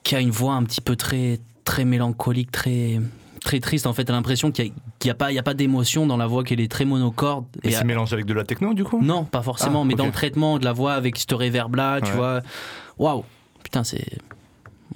qui 0.05 0.15
a 0.17 0.21
une 0.21 0.31
voix 0.31 0.55
un 0.55 0.63
petit 0.65 0.81
peu 0.81 0.95
très, 0.97 1.39
très 1.65 1.85
mélancolique, 1.85 2.51
très, 2.53 3.01
très 3.45 3.61
triste. 3.61 3.87
En 3.87 3.93
fait, 3.93 4.05
t'as 4.05 4.13
l'impression 4.13 4.51
qu'il 4.51 4.73
n'y 5.05 5.11
a, 5.11 5.13
a 5.13 5.15
pas, 5.15 5.31
il 5.31 5.35
y 5.35 5.39
a 5.39 5.43
pas 5.45 5.55
d'émotion 5.55 6.07
dans 6.07 6.17
la 6.17 6.27
voix, 6.27 6.43
qu'elle 6.43 6.61
est 6.61 6.71
très 6.71 6.85
monocorde. 6.85 7.45
Mais 7.63 7.71
Et 7.71 7.73
c'est 7.75 7.81
à- 7.81 7.85
mélangé 7.85 8.15
avec 8.15 8.27
de 8.27 8.35
la 8.35 8.43
techno, 8.45 8.75
du 8.75 8.83
coup? 8.85 9.01
Non, 9.03 9.25
pas 9.25 9.43
forcément, 9.43 9.83
Ah, 9.83 9.85
mais 9.85 9.95
dans 9.95 10.07
le 10.07 10.13
traitement 10.13 10.59
de 10.59 10.65
la 10.65 10.73
voix 10.73 10.95
avec 10.95 11.17
ce 11.19 11.33
reverb 11.35 11.77
là, 11.77 12.01
tu 12.01 12.11
Ouais. 12.11 12.17
vois. 12.17 12.41
Waouh, 12.99 13.25
putain, 13.63 13.85
c'est. 13.85 14.05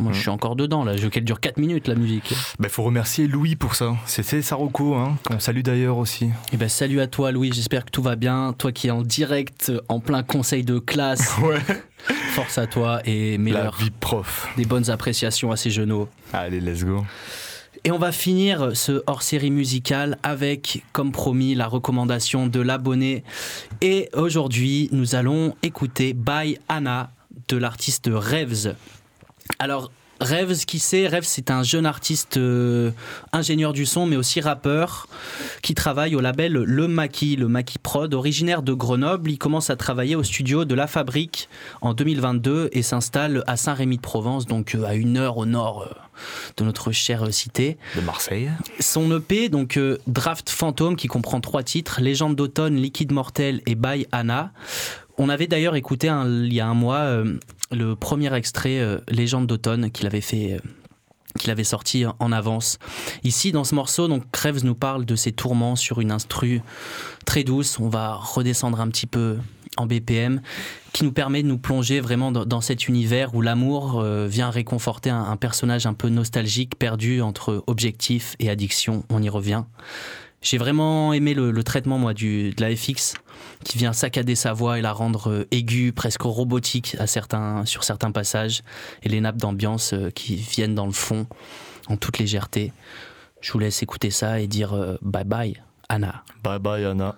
Moi, 0.01 0.13
je 0.13 0.19
Mm. 0.19 0.21
suis 0.21 0.29
encore 0.31 0.55
dedans 0.55 0.85
là. 0.85 0.97
Je 0.97 1.09
qu'elle 1.09 1.25
dure 1.25 1.41
4 1.41 1.57
minutes 1.57 1.89
la 1.89 1.97
musique. 1.97 2.33
Bah, 2.61 2.69
faut 2.69 2.85
remercier 2.85 3.27
Louis 3.27 3.57
pour 3.57 3.75
ça. 3.75 3.97
C'était 4.07 4.43
Saroko, 4.43 4.95
hein, 4.95 5.17
qu'on 5.27 5.41
salue 5.41 5.63
d'ailleurs 5.63 5.97
aussi. 5.97 6.29
Eh 6.53 6.57
ben, 6.57 6.69
salut 6.69 7.01
à 7.01 7.09
toi, 7.09 7.33
Louis. 7.33 7.51
J'espère 7.53 7.85
que 7.85 7.91
tout 7.91 8.03
va 8.03 8.15
bien. 8.15 8.55
Toi 8.57 8.71
qui 8.71 8.87
es 8.87 8.91
en 8.93 9.03
direct, 9.03 9.73
en 9.89 9.99
plein 9.99 10.23
conseil 10.23 10.63
de 10.63 10.79
classe. 10.79 11.35
Ouais. 11.43 11.59
Force 12.35 12.59
à 12.59 12.69
toi 12.69 13.01
et 13.07 13.33
La 13.33 13.39
meilleur. 13.39 13.77
vie 13.77 13.91
prof. 13.91 14.49
Des 14.57 14.65
bonnes 14.67 14.89
appréciations 14.89 15.51
à 15.51 15.57
ces 15.57 15.71
genoux. 15.71 16.07
Allez, 16.33 16.61
let's 16.61 16.85
go. 16.85 17.05
Et 17.89 17.91
on 17.91 17.97
va 17.97 18.13
finir 18.13 18.77
ce 18.77 19.03
hors-série 19.07 19.51
musicale 19.51 20.19
avec, 20.23 20.85
comme 20.93 21.11
promis, 21.11 21.55
la 21.55 21.67
recommandation 21.67 22.47
de 22.47 22.61
l'abonné. 22.61 23.25
Et 23.81 24.11
aujourd'hui, 24.13 24.91
nous 24.93 25.15
allons 25.15 25.57
écouter 25.63 26.13
By 26.13 26.59
Anna 26.69 27.11
de 27.49 27.57
l'artiste 27.57 28.11
Rêves. 28.13 28.77
Alors, 29.59 29.91
Rêves, 30.21 30.65
qui 30.65 30.79
c'est 30.79 31.07
Rêves, 31.07 31.25
c'est 31.25 31.51
un 31.51 31.63
jeune 31.63 31.87
artiste 31.87 32.37
euh, 32.37 32.91
ingénieur 33.33 33.73
du 33.73 33.87
son, 33.87 34.07
mais 34.07 34.17
aussi 34.17 34.41
rappeur, 34.41 35.07
qui 35.63 35.75
travaille 35.75 36.17
au 36.17 36.21
label 36.21 36.53
Le 36.53 36.89
Maquis, 36.89 37.37
le 37.37 37.49
Maquis 37.49 37.79
Prod, 37.79 38.13
originaire 38.15 38.63
de 38.63 38.73
Grenoble. 38.73 39.31
Il 39.31 39.39
commence 39.39 39.71
à 39.71 39.77
travailler 39.77 40.17
au 40.17 40.23
studio 40.23 40.65
de 40.65 40.75
La 40.75 40.87
Fabrique 40.87 41.49
en 41.81 41.95
2022 41.95 42.71
et 42.73 42.83
s'installe 42.83 43.45
à 43.47 43.57
Saint-Rémy-de-Provence, 43.57 44.47
donc 44.47 44.75
euh, 44.75 44.85
à 44.85 44.95
une 44.95 45.17
heure 45.17 45.37
au 45.37 45.47
nord 45.47 45.83
euh, 45.83 45.95
de 46.57 46.65
notre 46.65 46.93
chère 46.93 47.33
cité. 47.33 47.79
De 47.97 48.01
Marseille. 48.01 48.51
Son 48.81 49.17
EP, 49.17 49.49
donc 49.49 49.77
euh, 49.77 49.99
Draft 50.07 50.51
Fantôme, 50.51 50.97
qui 50.97 51.09
comprend 51.09 51.41
trois 51.41 51.63
titres 51.63 52.01
Légende 52.01 52.37
d'automne, 52.37 52.77
Liquide 52.77 53.13
Mortel 53.13 53.63
et 53.67 53.75
By 53.75 54.07
Anna. 54.13 54.53
On 55.19 55.29
avait 55.29 55.49
d'ailleurs 55.49 55.75
écouté 55.75 56.07
il 56.07 56.53
y 56.53 56.61
a 56.61 56.69
un 56.69 56.75
mois 56.75 57.01
euh, 57.01 57.39
le 57.73 57.97
premier 57.97 58.33
extrait 58.35 58.79
euh, 58.79 58.99
Légende 59.09 59.49
d'automne 59.49 59.91
qu'il 59.91 60.07
avait 60.07 60.21
fait. 60.21 60.55
euh, 60.55 60.59
qu'il 61.39 61.51
avait 61.53 61.63
sorti 61.63 62.05
en 62.19 62.33
avance. 62.33 62.81
Ici, 63.23 63.53
dans 63.53 63.63
ce 63.63 63.73
morceau, 63.77 64.09
donc 64.09 64.25
Krebs 64.33 64.65
nous 64.65 64.75
parle 64.75 65.05
de 65.05 65.15
ses 65.15 65.31
tourments 65.31 65.77
sur 65.77 66.01
une 66.01 66.11
instru 66.11 66.63
très 67.27 67.45
douce. 67.45 67.79
On 67.79 67.89
va 67.89 68.15
redescendre 68.15 68.81
un 68.81 68.89
petit 68.89 69.07
peu 69.07 69.37
en 69.77 69.87
BPM, 69.87 70.41
qui 70.93 71.05
nous 71.05 71.13
permet 71.13 71.45
de 71.45 71.49
nous 71.49 71.59
plonger 71.59 72.01
vraiment 72.01 72.33
dans, 72.33 72.61
cet 72.61 72.89
univers 72.89 73.37
où 73.37 73.43
l'amour 73.43 74.03
vient 74.03 74.51
réconforter 74.51 75.11
un, 75.11 75.37
personnage 75.37 75.87
un 75.87 75.95
peu 75.95 76.09
nostalgique, 76.09 76.77
perdu 76.77 77.21
entre 77.21 77.63
objectif 77.69 78.35
et 78.41 78.51
addiction. 78.51 79.05
On 79.09 79.23
y 79.23 79.29
revient. 79.29 79.63
J'ai 80.43 80.59
vraiment 80.59 81.13
aimé 81.13 81.35
le, 81.35 81.63
traitement, 81.63 81.99
moi, 81.99 82.15
de 82.15 82.61
la 82.61 82.75
FX, 82.75 83.15
qui 83.65 83.79
vient 83.79 83.93
saccader 83.93 84.35
sa 84.35 84.53
voix 84.53 84.79
et 84.79 84.83
la 84.83 84.93
rendre 84.93 85.31
euh, 85.31 85.49
aiguë, 85.51 85.93
presque 85.93 86.23
robotique 86.23 86.97
à 86.99 87.07
certains, 87.07 87.65
sur 87.65 87.85
certains 87.85 88.13
passages, 88.13 88.63
et 89.03 89.09
les 89.09 89.21
nappes 89.21 89.37
d'ambiance 89.37 89.93
euh, 89.93 90.11
qui 90.11 90.37
viennent 90.37 90.75
dans 90.75 90.87
le 90.87 90.93
fond, 90.93 91.27
en 91.89 91.97
toute 91.97 92.19
légèreté. 92.19 92.73
Je 93.41 93.53
vous 93.53 93.59
laisse 93.59 93.83
écouter 93.83 94.11
ça 94.11 94.41
et 94.41 94.47
dire 94.47 94.75
euh, 94.75 94.97
bye 95.03 95.25
bye, 95.25 95.63
Anna. 95.89 96.25
Bye 96.43 96.59
bye 96.59 96.85
Anna. 96.85 97.17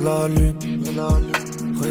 La 0.00 0.28
lune, 0.28 1.37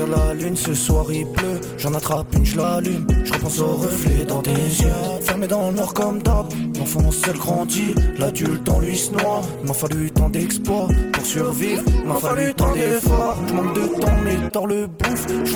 la 0.06 0.34
lune, 0.34 0.56
ce 0.56 0.74
soir 0.74 1.06
il 1.12 1.26
pleut. 1.26 1.60
J'en 1.78 1.94
attrape 1.94 2.34
une, 2.36 2.46
je 2.46 2.58
l'allume. 2.58 3.08
Je 3.24 3.34
repense 3.34 3.60
au 3.60 3.74
reflet 3.74 4.26
dans 4.26 4.42
tes 4.42 4.52
yeux. 4.52 4.92
Fermé 5.22 5.48
dans 5.48 5.70
le 5.70 5.78
noir 5.78 5.94
comme 5.94 6.22
d'hab. 6.22 6.48
L'enfant 6.78 7.12
seul 7.12 7.38
grandit, 7.38 7.96
l'adulte 8.18 8.68
en 8.70 8.80
lui 8.80 8.98
se 8.98 9.12
noie. 9.12 9.42
M'a 9.64 9.74
fallu 9.74 10.12
tant 10.12 10.30
d'exploits 10.30 10.88
pour 11.14 11.26
survivre. 11.26 11.84
Il 11.88 12.08
m'a 12.08 12.16
fallu 12.16 12.54
tant 12.54 12.74
d'efforts. 12.74 13.38
Je 13.48 13.54
manque 13.54 13.74
de 13.74 14.00
temps, 14.00 14.18
mais 14.24 14.38
dans 14.52 14.66
le 14.66 14.88
bouffe. 14.88 15.28
Je 15.46 15.54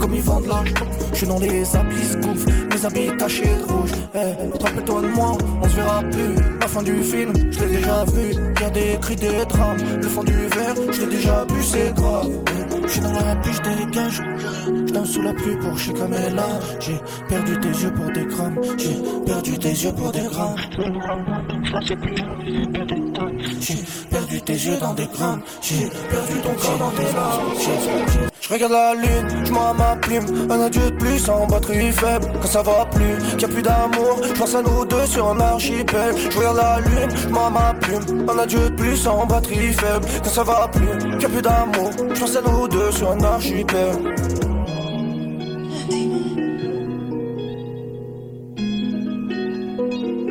comme 0.00 0.14
ils 0.14 0.22
vendent 0.22 0.46
Je 1.12 1.16
suis 1.16 1.26
dans 1.26 1.38
les 1.38 1.76
habits 1.76 2.04
se 2.04 2.16
gouffrent, 2.18 2.48
mes 2.70 2.86
habits 2.86 3.16
tachés 3.16 3.44
de 3.44 3.72
rouge. 3.72 3.90
Eh, 4.14 4.62
rappelle-toi 4.62 5.02
de 5.02 5.06
moi, 5.08 5.38
on 5.62 5.68
se 5.68 5.76
verra 5.76 6.02
plus. 6.02 6.34
La 6.60 6.68
fin 6.68 6.82
du 6.82 7.02
film, 7.02 7.32
je 7.50 7.60
l'ai 7.60 7.76
déjà 7.76 8.04
vu. 8.04 8.34
Y'a 8.60 8.70
des 8.70 8.98
cris, 9.00 9.16
des 9.16 9.44
drames. 9.48 9.78
Le 10.00 10.08
fond 10.08 10.24
du 10.24 10.32
verre, 10.32 10.74
je 10.92 11.00
l'ai 11.02 11.16
déjà 11.16 11.44
bu, 11.44 11.62
c'est 11.62 11.94
grave. 11.94 12.30
Je 12.86 12.92
suis 12.92 13.00
dans 13.00 13.12
la 13.12 13.34
je 13.42 13.84
dégage. 13.84 14.22
Je 14.86 14.92
danse 14.92 15.08
sous 15.08 15.22
la 15.22 15.32
pluie 15.32 15.56
pour 15.56 15.78
chez 15.78 15.92
Camela. 15.92 16.46
J'ai 16.80 17.00
perdu 17.28 17.58
tes 17.60 17.68
yeux 17.68 17.92
pour 17.92 18.10
des 18.12 18.24
grammes. 18.24 18.60
J'ai 18.78 18.96
perdu 19.24 19.58
tes 19.58 19.70
yeux 19.70 19.92
pour 19.92 20.12
des 20.12 20.20
grammes. 20.20 20.56
J'ai 23.60 23.76
perdu 24.10 24.40
tes 24.40 24.52
yeux 24.52 24.76
dans 24.80 24.94
des 24.94 25.06
grammes. 25.06 25.42
J'ai 25.62 25.90
perdu 26.10 26.40
ton 26.42 26.54
corps 26.54 26.78
dans 26.78 26.90
tes 26.90 27.12
larmes. 27.14 28.24
Je 28.40 28.52
regarde 28.52 28.72
la 28.72 28.94
lune, 28.94 29.44
je 29.44 29.52
m'en 29.52 29.72
ma 29.74 29.96
plume. 29.96 30.50
Un 30.50 30.60
adieu 30.60 30.90
de 30.90 30.96
plus 30.96 31.28
en 31.28 31.46
batterie 31.46 31.92
faible. 31.92 32.26
Quand 32.42 32.48
ça 32.48 32.62
va 32.62 32.86
plus, 32.86 33.16
qu'il 33.36 33.44
a 33.46 33.48
plus 33.48 33.62
d'amour. 33.62 34.20
Je 34.22 34.32
pense 34.32 34.54
à 34.54 34.62
nous 34.62 34.84
deux 34.84 35.06
sur 35.06 35.28
un 35.28 35.40
archipel. 35.40 36.14
Je 36.30 36.36
regarde 36.36 36.56
la 36.58 36.80
lune, 36.80 37.16
je 37.16 37.28
m'en 37.28 37.50
ma 37.50 37.73
plume. 37.84 38.28
Un 38.28 38.38
adieu 38.38 38.70
de 38.70 38.74
plus 38.74 39.06
en 39.06 39.26
batterie 39.26 39.72
faible. 39.72 40.06
Quand 40.22 40.30
ça 40.30 40.42
va 40.42 40.68
plus, 40.68 41.18
qu'il 41.18 41.28
plus 41.28 41.42
d'amour. 41.42 41.90
Je 42.14 42.20
pense 42.20 42.36
à 42.36 42.40
nous 42.42 42.68
deux 42.68 42.90
sur 42.90 43.10
un 43.12 43.20
archipel. 43.22 43.96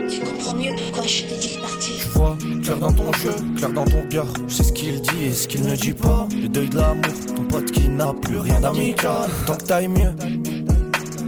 Tu 0.09 0.19
comprends 0.21 0.55
mieux 0.55 0.71
pourquoi 0.77 1.07
je 1.07 1.23
t'ai 1.23 1.37
dit 1.37 1.55
de 1.55 1.61
partir. 1.61 1.95
Je 1.99 2.09
vois 2.09 2.37
clair 2.63 2.77
dans 2.77 2.91
ton 2.91 3.13
jeu, 3.13 3.35
clair 3.57 3.69
dans 3.69 3.85
ton 3.85 4.01
cœur. 4.09 4.25
Je 4.47 4.53
sais 4.53 4.63
ce 4.63 4.73
qu'il 4.73 5.01
dit 5.01 5.25
et 5.25 5.33
ce 5.33 5.47
qu'il 5.47 5.65
ne 5.65 5.75
dit 5.75 5.93
pas. 5.93 6.27
Le 6.41 6.47
deuil 6.47 6.69
de 6.69 6.77
l'amour, 6.77 7.13
ton 7.35 7.43
pote 7.43 7.71
qui 7.71 7.87
n'a 7.89 8.13
plus 8.13 8.39
rien 8.39 8.59
d'amical. 8.59 9.29
Tant 9.45 9.55
que 9.55 9.63
t'ailles 9.63 9.87
mieux. 9.87 10.13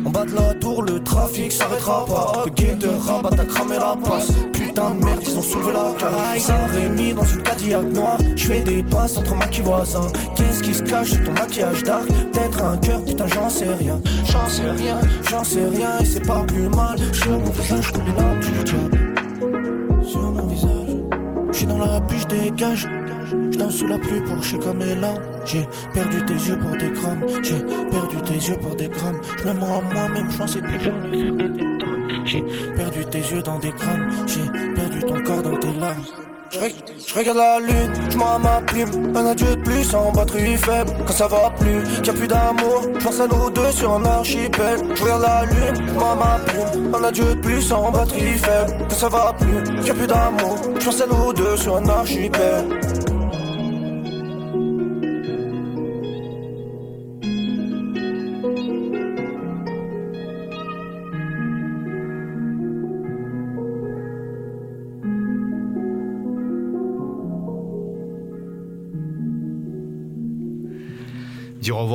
En 0.06 0.12
bas 0.12 0.26
de 0.26 0.36
la 0.36 0.54
tour, 0.56 0.84
le 0.84 1.04
trafic 1.04 1.52
s'arrêtera 1.52 2.06
pas. 2.06 2.44
Le 2.46 2.52
gay 2.52 2.76
de 2.76 2.88
rabat 2.88 3.42
a 3.42 3.46
cramé 3.46 3.76
la 3.78 3.96
passe. 3.96 4.32
Putain 4.76 4.90
de 4.90 5.06
merde, 5.06 5.24
ils 5.26 5.38
ont 5.38 5.42
soulevé 5.42 5.72
la 5.72 5.94
cage. 5.98 6.42
Saint-Rémy 6.42 7.14
dans 7.14 7.24
une 7.24 7.44
Cadillac 7.44 7.86
noire. 7.94 8.18
Je 8.36 8.46
fais 8.46 8.60
des 8.60 8.84
passes 8.84 9.18
entre 9.18 9.34
maquis 9.34 9.62
voisins. 9.62 10.12
Qu'est-ce 10.36 10.62
qui 10.62 10.74
se 10.74 10.84
cache 10.84 11.12
sous 11.12 11.24
ton 11.24 11.32
maquillage 11.32 11.82
dark 11.84 12.06
Peut-être 12.08 12.62
un 12.62 12.78
cœur, 12.80 13.02
putain, 13.06 13.26
j'en 13.28 13.50
sais 13.50 13.74
rien. 13.74 14.02
J'en 14.26 14.50
sais 14.50 14.70
rien, 14.72 15.00
j'en 15.30 15.46
sais 15.46 15.66
rien. 15.66 16.00
Et 16.02 16.06
c'est 16.06 16.28
pas 16.28 16.44
plus 16.46 16.68
mal. 16.68 16.98
Sur 17.14 17.40
mon 17.40 17.52
visage, 17.52 17.90
comme 17.94 18.06
une 18.06 18.20
âme 18.20 18.40
du 18.42 18.64
diable. 18.66 20.04
Sur 20.06 20.20
mon 20.20 20.46
visage. 20.46 20.70
Je 21.52 21.58
suis 21.58 21.68
dans 21.68 21.78
la 21.78 22.02
pluie, 22.02 22.20
je 22.20 22.28
dégage. 22.28 22.90
Je 23.52 23.58
danse 23.58 23.76
sous 23.76 23.88
la 23.88 23.98
pluie 23.98 24.20
pour 24.28 24.44
chez 24.44 24.60
Camela. 24.60 25.14
J'ai 25.46 25.66
perdu 25.94 26.26
tes 26.26 26.34
yeux 26.34 26.60
pour 26.60 26.72
des 26.72 26.90
grammes. 26.90 27.26
J'ai 27.44 27.60
perdu 27.92 28.18
tes 28.26 28.50
yeux 28.50 28.58
pour 28.58 28.76
des 28.76 28.90
grammes. 28.90 29.22
Je 29.38 29.48
me 29.48 29.54
moi-même, 29.54 30.30
je 30.30 30.48
sais 30.48 30.60
plus. 30.60 31.75
J'ai 32.26 32.42
perdu 32.76 33.06
tes 33.06 33.20
yeux 33.20 33.42
dans 33.42 33.60
des 33.60 33.72
grammes. 33.72 34.10
J'ai 34.28 34.74
perdu 34.76 35.00
ton 35.02 35.24
corps 35.24 35.42
dans 35.42 35.58
tes 35.58 35.74
larmes. 35.80 36.04
Je 36.52 36.60
reg- 36.60 36.74
je 37.08 37.14
regarde 37.16 37.38
la 37.38 37.60
lune, 37.60 37.92
je 38.10 38.18
m'en 38.18 38.40
ma 38.40 38.62
plume. 38.62 39.16
Un 39.16 39.26
adieu 39.26 39.56
de 39.56 39.62
plus 39.62 39.94
en 39.96 40.12
batterie 40.12 40.56
faible. 40.58 40.92
Quand 41.06 41.14
ça 41.14 41.28
va 41.28 41.50
plus, 41.60 41.84
qu'il 42.02 42.10
a 42.10 42.14
plus 42.14 42.28
d'amour. 42.28 42.82
Je 43.00 43.04
pense 43.04 43.20
à 43.20 43.28
nous 43.28 43.50
deux 43.50 43.72
sur 43.72 43.92
un 43.94 44.06
archipel. 44.06 44.78
Je 44.96 45.02
regarde 45.04 45.22
la 45.24 45.46
lune, 45.46 45.86
je 45.88 45.94
m'en 46.00 46.16
ma 46.16 46.40
plume. 46.46 46.96
Un 46.96 47.04
adieu 47.04 47.26
de 47.36 47.40
plus 47.42 47.72
en 47.74 47.92
batterie 47.92 48.38
faible. 48.38 48.74
Quand 48.90 48.96
ça 48.96 49.10
va 49.10 49.34
plus, 49.40 49.64
qu'il 49.82 49.92
a 49.92 49.94
plus 49.96 50.08
d'amour. 50.08 50.58
Je 50.80 50.86
pense 50.86 51.02
à 51.02 51.08
nous 51.08 51.34
deux 51.34 51.58
sur 51.58 51.76
un 51.78 51.90
archipel. 51.90 52.66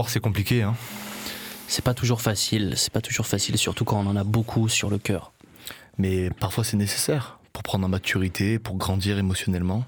C'est 0.09 0.21
compliqué. 0.21 0.63
Hein. 0.63 0.75
C'est 1.69 1.85
pas 1.85 1.95
toujours 1.95 2.21
facile, 2.21 2.75
c'est 2.77 2.93
pas 2.93 3.01
toujours 3.01 3.27
facile, 3.27 3.57
surtout 3.59 3.85
quand 3.85 3.99
on 3.99 4.07
en 4.09 4.17
a 4.17 4.25
beaucoup 4.25 4.69
sur 4.69 4.91
le 4.91 4.99
cœur. 4.99 5.33
Mais 5.99 6.31
parfois, 6.31 6.65
c'est 6.65 6.77
nécessaire 6.77 7.39
pour 7.53 7.63
prendre 7.63 7.85
en 7.85 7.89
maturité, 7.89 8.59
pour 8.59 8.77
grandir 8.77 9.19
émotionnellement. 9.19 9.85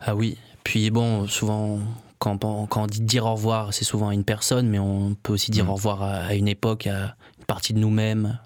Ah 0.00 0.14
oui, 0.14 0.38
puis 0.64 0.90
bon, 0.90 1.26
souvent, 1.26 1.78
quand, 2.18 2.44
on- 2.44 2.66
quand 2.66 2.84
on 2.84 2.86
dit 2.86 3.00
dire 3.00 3.26
au 3.26 3.32
revoir, 3.34 3.74
c'est 3.74 3.84
souvent 3.84 4.08
à 4.08 4.14
une 4.14 4.24
personne, 4.24 4.68
mais 4.68 4.78
on 4.78 5.14
peut 5.22 5.32
aussi 5.34 5.50
dire 5.50 5.66
Mm. 5.66 5.70
au 5.70 5.74
revoir 5.74 6.02
à, 6.02 6.12
à 6.16 6.34
une 6.34 6.48
époque, 6.48 6.86
à 6.86 7.16
une 7.38 7.44
partie 7.46 7.74
de 7.74 7.78
nous-mêmes. 7.78 8.38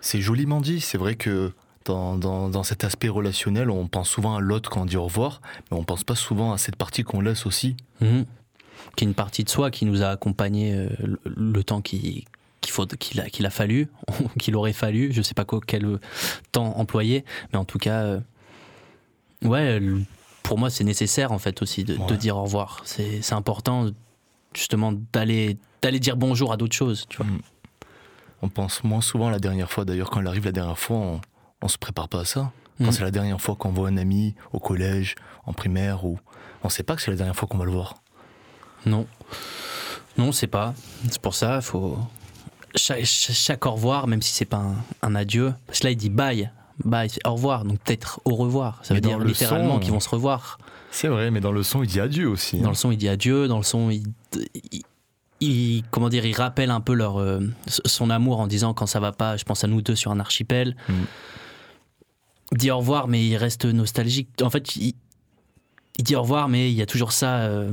C'est 0.00 0.20
joliment 0.20 0.60
dit. 0.60 0.80
C'est 0.80 0.98
vrai 0.98 1.14
que 1.14 1.52
dans, 1.84 2.16
dans- 2.16 2.48
dans 2.48 2.62
cet 2.64 2.82
aspect 2.84 3.08
relationnel, 3.08 3.70
on 3.70 3.86
pense 3.86 4.08
souvent 4.08 4.36
à 4.36 4.40
l'autre 4.40 4.70
quand 4.70 4.82
on 4.82 4.86
dit 4.86 4.96
au 4.96 5.04
revoir, 5.04 5.40
mais 5.70 5.76
on 5.76 5.84
pense 5.84 6.02
pas 6.04 6.14
souvent 6.16 6.52
à 6.52 6.58
cette 6.58 6.76
partie 6.76 7.04
qu'on 7.04 7.20
laisse 7.20 7.46
aussi. 7.46 7.76
Mhm. 8.00 8.24
Qui 8.96 9.04
est 9.04 9.08
une 9.08 9.14
partie 9.14 9.44
de 9.44 9.48
soi 9.48 9.70
qui 9.70 9.84
nous 9.86 10.02
a 10.02 10.08
accompagnés 10.08 10.74
euh, 10.74 10.88
le, 11.02 11.18
le 11.36 11.64
temps 11.64 11.80
qui- 11.80 12.24
qu'il 12.60 12.72
faut 12.72 12.86
qu'il 12.86 13.20
a, 13.20 13.28
qu'il 13.28 13.44
a 13.46 13.50
fallu, 13.50 13.88
qu'il 14.38 14.54
aurait 14.54 14.72
fallu, 14.72 15.12
je 15.12 15.20
sais 15.22 15.34
pas 15.34 15.44
quoi, 15.44 15.60
quel 15.66 15.98
temps 16.52 16.76
employé, 16.78 17.24
mais 17.52 17.58
en 17.58 17.64
tout 17.64 17.78
cas, 17.78 18.02
euh, 18.02 18.20
ouais, 19.42 19.80
pour 20.42 20.58
moi 20.58 20.70
c'est 20.70 20.84
nécessaire 20.84 21.32
en 21.32 21.38
fait 21.38 21.62
aussi 21.62 21.84
de, 21.84 21.96
dire 22.16 22.36
au 22.36 22.42
revoir. 22.44 22.80
C'est 22.84 23.22
c'est 23.22 23.34
important 23.34 23.88
justement 24.54 24.92
d'aller 25.12 25.56
d'aller 25.80 25.98
dire 26.00 26.16
bonjour 26.16 26.52
à 26.52 26.56
d'autres 26.56 26.76
choses, 26.76 27.06
tu 27.08 27.16
vois. 27.16 27.26
Mm. 27.26 27.38
On 28.42 28.48
pense 28.48 28.82
moins 28.84 29.00
souvent 29.00 29.28
à 29.28 29.30
la 29.30 29.38
dernière 29.38 29.70
fois. 29.70 29.84
D'ailleurs, 29.84 30.10
quand 30.10 30.20
elle 30.20 30.26
arrive 30.26 30.44
la 30.46 30.52
dernière 30.52 30.78
fois, 30.78 30.96
on, 30.96 31.20
on 31.62 31.68
se 31.68 31.78
prépare 31.78 32.08
pas 32.08 32.20
à 32.20 32.24
ça. 32.24 32.52
Quand 32.78 32.86
Mm. 32.88 32.92
c'est 32.92 33.02
la 33.02 33.10
dernière 33.10 33.40
fois 33.40 33.54
qu'on 33.56 33.70
voit 33.70 33.88
un 33.88 33.96
ami 33.96 34.34
au 34.52 34.58
collège, 34.58 35.14
en 35.46 35.52
primaire, 35.52 36.04
ou 36.04 36.18
on 36.64 36.68
sait 36.68 36.82
pas 36.82 36.96
que 36.96 37.02
c'est 37.02 37.10
la 37.12 37.16
dernière 37.16 37.36
fois 37.36 37.46
qu'on 37.48 37.58
va 37.58 37.64
le 37.64 37.70
voir. 37.70 37.94
Non, 38.86 39.06
non, 40.18 40.32
c'est 40.32 40.46
pas. 40.46 40.74
C'est 41.10 41.20
pour 41.20 41.34
ça, 41.34 41.60
faut 41.60 41.98
chaque, 42.74 43.66
au 43.66 43.72
revoir, 43.72 44.06
même 44.06 44.22
si 44.22 44.32
c'est 44.32 44.44
pas 44.46 44.58
un, 44.58 44.74
un 45.02 45.14
adieu. 45.14 45.52
Parce 45.66 45.80
que 45.80 45.84
là, 45.84 45.90
il 45.90 45.96
dit 45.96 46.08
bye, 46.10 46.50
bye, 46.84 47.10
au 47.26 47.32
revoir, 47.34 47.64
donc 47.64 47.78
peut-être 47.80 48.20
au 48.24 48.34
revoir. 48.34 48.78
Ça 48.82 48.94
Mais 48.94 49.00
veut 49.00 49.06
dire 49.08 49.18
dans 49.18 49.24
le 49.24 49.28
littéralement 49.28 49.74
son, 49.74 49.80
qu'ils 49.80 49.92
vont 49.92 50.00
se 50.00 50.08
revoir. 50.08 50.58
C'est 50.90 51.08
vrai, 51.08 51.30
mais 51.30 51.40
dans 51.40 51.52
le 51.52 51.62
son, 51.62 51.82
il 51.82 51.86
dit 51.86 52.00
adieu 52.00 52.28
aussi. 52.28 52.58
Dans 52.58 52.66
hein. 52.66 52.70
le 52.70 52.74
son, 52.74 52.90
il 52.90 52.96
dit 52.96 53.08
adieu. 53.08 53.46
Dans 53.48 53.58
le 53.58 53.62
son, 53.62 53.90
il, 53.90 54.04
il- 54.72 54.82
il- 55.40 55.82
comment 55.90 56.08
dire, 56.08 56.24
il 56.24 56.34
rappelle 56.34 56.70
un 56.70 56.80
peu 56.80 56.94
leur 56.94 57.18
euh, 57.18 57.40
son 57.66 58.08
amour 58.10 58.40
en 58.40 58.46
disant 58.46 58.72
quand 58.74 58.86
ça 58.86 59.00
va 59.00 59.12
pas, 59.12 59.36
je 59.36 59.44
pense 59.44 59.64
à 59.64 59.66
nous 59.66 59.82
deux 59.82 59.96
sur 59.96 60.10
un 60.10 60.20
archipel. 60.20 60.76
Mm. 60.88 60.92
dit 62.56 62.70
au 62.70 62.78
revoir, 62.78 63.08
mais 63.08 63.26
il 63.26 63.36
reste 63.36 63.64
nostalgique. 63.66 64.28
En 64.42 64.50
fait, 64.50 64.76
il, 64.76 64.94
il 65.98 66.04
dit 66.04 66.16
au 66.16 66.22
revoir, 66.22 66.48
mais 66.48 66.70
il 66.70 66.76
y 66.76 66.82
a 66.82 66.86
toujours 66.86 67.12
ça 67.12 67.40
euh, 67.40 67.70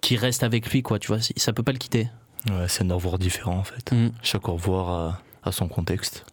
qui 0.00 0.16
reste 0.16 0.42
avec 0.42 0.70
lui, 0.70 0.82
quoi. 0.82 0.98
Tu 0.98 1.08
vois, 1.08 1.18
ça 1.36 1.52
peut 1.52 1.62
pas 1.62 1.72
le 1.72 1.78
quitter. 1.78 2.08
Ouais, 2.48 2.66
c'est 2.68 2.84
un 2.84 2.90
au 2.90 2.94
revoir 2.96 3.18
différent 3.18 3.56
en 3.58 3.64
fait. 3.64 3.92
Mm. 3.92 4.10
Chaque 4.22 4.48
au 4.48 4.54
revoir 4.54 4.88
a, 4.88 5.20
a 5.48 5.52
son 5.52 5.68
contexte. 5.68 6.24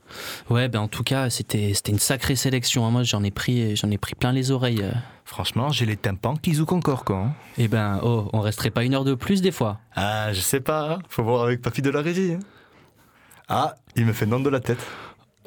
Ouais, 0.50 0.70
ben 0.70 0.80
en 0.80 0.88
tout 0.88 1.04
cas, 1.04 1.30
c'était 1.30 1.74
une 1.90 2.00
sacrée 2.00 2.38
sélection. 2.38 2.86
hein. 2.88 2.92
Moi, 2.92 3.04
j'en 3.04 3.24
ai 3.24 3.32
pris 3.32 3.76
j'en 3.76 3.92
ai 3.92 3.98
pris 3.98 4.16
plein 4.16 4.32
les 4.32 4.52
oreilles. 4.52 4.84
euh. 4.84 4.92
Franchement, 5.26 5.70
j'ai 5.70 5.86
les 5.86 5.98
tympans 5.98 6.38
qui 6.38 6.54
zouent 6.54 6.72
encore 6.74 7.04
quoi. 7.04 7.18
hein. 7.18 7.34
Eh 7.58 7.68
ben, 7.68 8.00
oh, 8.04 8.30
on 8.32 8.40
resterait 8.40 8.70
pas 8.72 8.86
une 8.86 8.94
heure 8.96 9.04
de 9.04 9.16
plus 9.16 9.42
des 9.42 9.52
fois. 9.52 9.80
Ah, 9.96 10.32
je 10.32 10.40
sais 10.40 10.62
pas, 10.62 10.94
hein. 10.94 11.00
faut 11.10 11.24
voir 11.24 11.44
avec 11.44 11.62
papy 11.62 11.82
de 11.82 11.90
la 11.90 12.02
régie. 12.02 12.34
hein. 12.34 12.40
Ah, 13.50 13.76
il 13.98 14.06
me 14.06 14.14
fait 14.14 14.26
non 14.26 14.40
de 14.40 14.50
la 14.50 14.62
tête. 14.62 14.80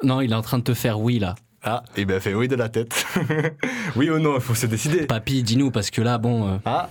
Non, 0.03 0.21
il 0.21 0.31
est 0.31 0.35
en 0.35 0.41
train 0.43 0.57
de 0.59 0.63
te 0.63 0.73
faire 0.75 0.99
oui 0.99 1.17
là. 1.19 1.33
Ah, 1.63 1.83
il 1.97 2.05
m'a 2.07 2.19
fait 2.19 2.33
oui 2.35 2.47
de 2.47 2.55
la 2.55 2.69
tête. 2.69 3.05
oui 3.95 4.09
ou 4.11 4.19
non, 4.19 4.35
il 4.35 4.41
faut 4.41 4.55
se 4.55 4.65
décider. 4.67 5.05
Papy, 5.05 5.43
dis-nous 5.43 5.69
parce 5.71 5.89
que 5.91 6.01
là, 6.01 6.17
bon. 6.19 6.47
euh, 6.47 6.57
Ah. 6.65 6.89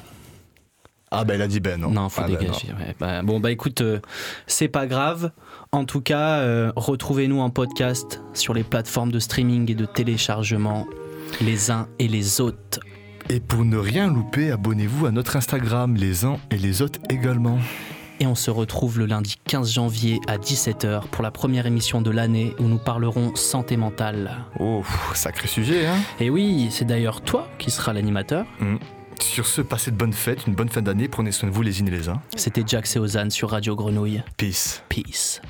Ah, 1.12 1.24
ben 1.24 1.34
il 1.34 1.42
a 1.42 1.48
dit 1.48 1.58
ben 1.60 1.80
non. 1.80 1.90
Non, 1.90 2.08
faut 2.08 2.22
Ah, 2.24 2.28
ben 2.28 2.38
dégager. 2.38 2.68
ouais. 2.68 2.94
Bah, 3.00 3.22
bon, 3.22 3.40
bah 3.40 3.50
écoute, 3.50 3.80
euh, 3.80 3.98
c'est 4.46 4.68
pas 4.68 4.86
grave. 4.86 5.32
En 5.72 5.84
tout 5.84 6.00
cas, 6.00 6.38
euh, 6.38 6.72
retrouvez-nous 6.76 7.40
en 7.40 7.50
podcast 7.50 8.22
sur 8.32 8.54
les 8.54 8.62
plateformes 8.62 9.10
de 9.10 9.18
streaming 9.18 9.70
et 9.70 9.74
de 9.74 9.86
téléchargement, 9.86 10.86
les 11.40 11.70
uns 11.72 11.88
et 11.98 12.06
les 12.06 12.40
autres. 12.40 12.78
Et 13.28 13.40
pour 13.40 13.64
ne 13.64 13.76
rien 13.76 14.08
louper, 14.08 14.50
abonnez-vous 14.52 15.06
à 15.06 15.10
notre 15.10 15.36
Instagram, 15.36 15.94
les 15.96 16.24
uns 16.24 16.38
et 16.50 16.56
les 16.58 16.80
autres 16.82 17.00
également. 17.10 17.58
Et 18.20 18.26
on 18.26 18.34
se 18.34 18.50
retrouve 18.50 18.98
le 18.98 19.06
lundi 19.06 19.36
15 19.48 19.72
janvier 19.72 20.20
à 20.28 20.36
17h 20.36 21.06
pour 21.08 21.22
la 21.22 21.30
première 21.30 21.66
émission 21.66 22.02
de 22.02 22.10
l'année 22.10 22.54
où 22.58 22.64
nous 22.64 22.78
parlerons 22.78 23.34
santé 23.34 23.76
mentale. 23.76 24.44
Oh, 24.58 24.84
sacré 25.14 25.48
sujet, 25.48 25.86
hein 25.86 25.96
Et 26.20 26.28
oui, 26.30 26.68
c'est 26.70 26.84
d'ailleurs 26.84 27.20
toi 27.22 27.48
qui 27.58 27.70
seras 27.70 27.92
l'animateur. 27.94 28.44
Mm. 28.60 28.76
Sur 29.20 29.46
ce, 29.46 29.60
passez 29.60 29.90
de 29.90 29.96
bonnes 29.96 30.12
fêtes, 30.12 30.46
une 30.46 30.54
bonne 30.54 30.68
fin 30.68 30.82
d'année, 30.82 31.08
prenez 31.08 31.32
soin 31.32 31.48
de 31.48 31.54
vous 31.54 31.62
les 31.62 31.80
unes 31.80 31.88
et 31.88 31.92
les 31.92 32.08
uns. 32.08 32.20
C'était 32.36 32.64
Jack 32.66 32.86
Seozan 32.86 33.30
sur 33.30 33.50
Radio 33.50 33.76
Grenouille. 33.76 34.22
Peace. 34.36 34.82
Peace. 34.88 35.40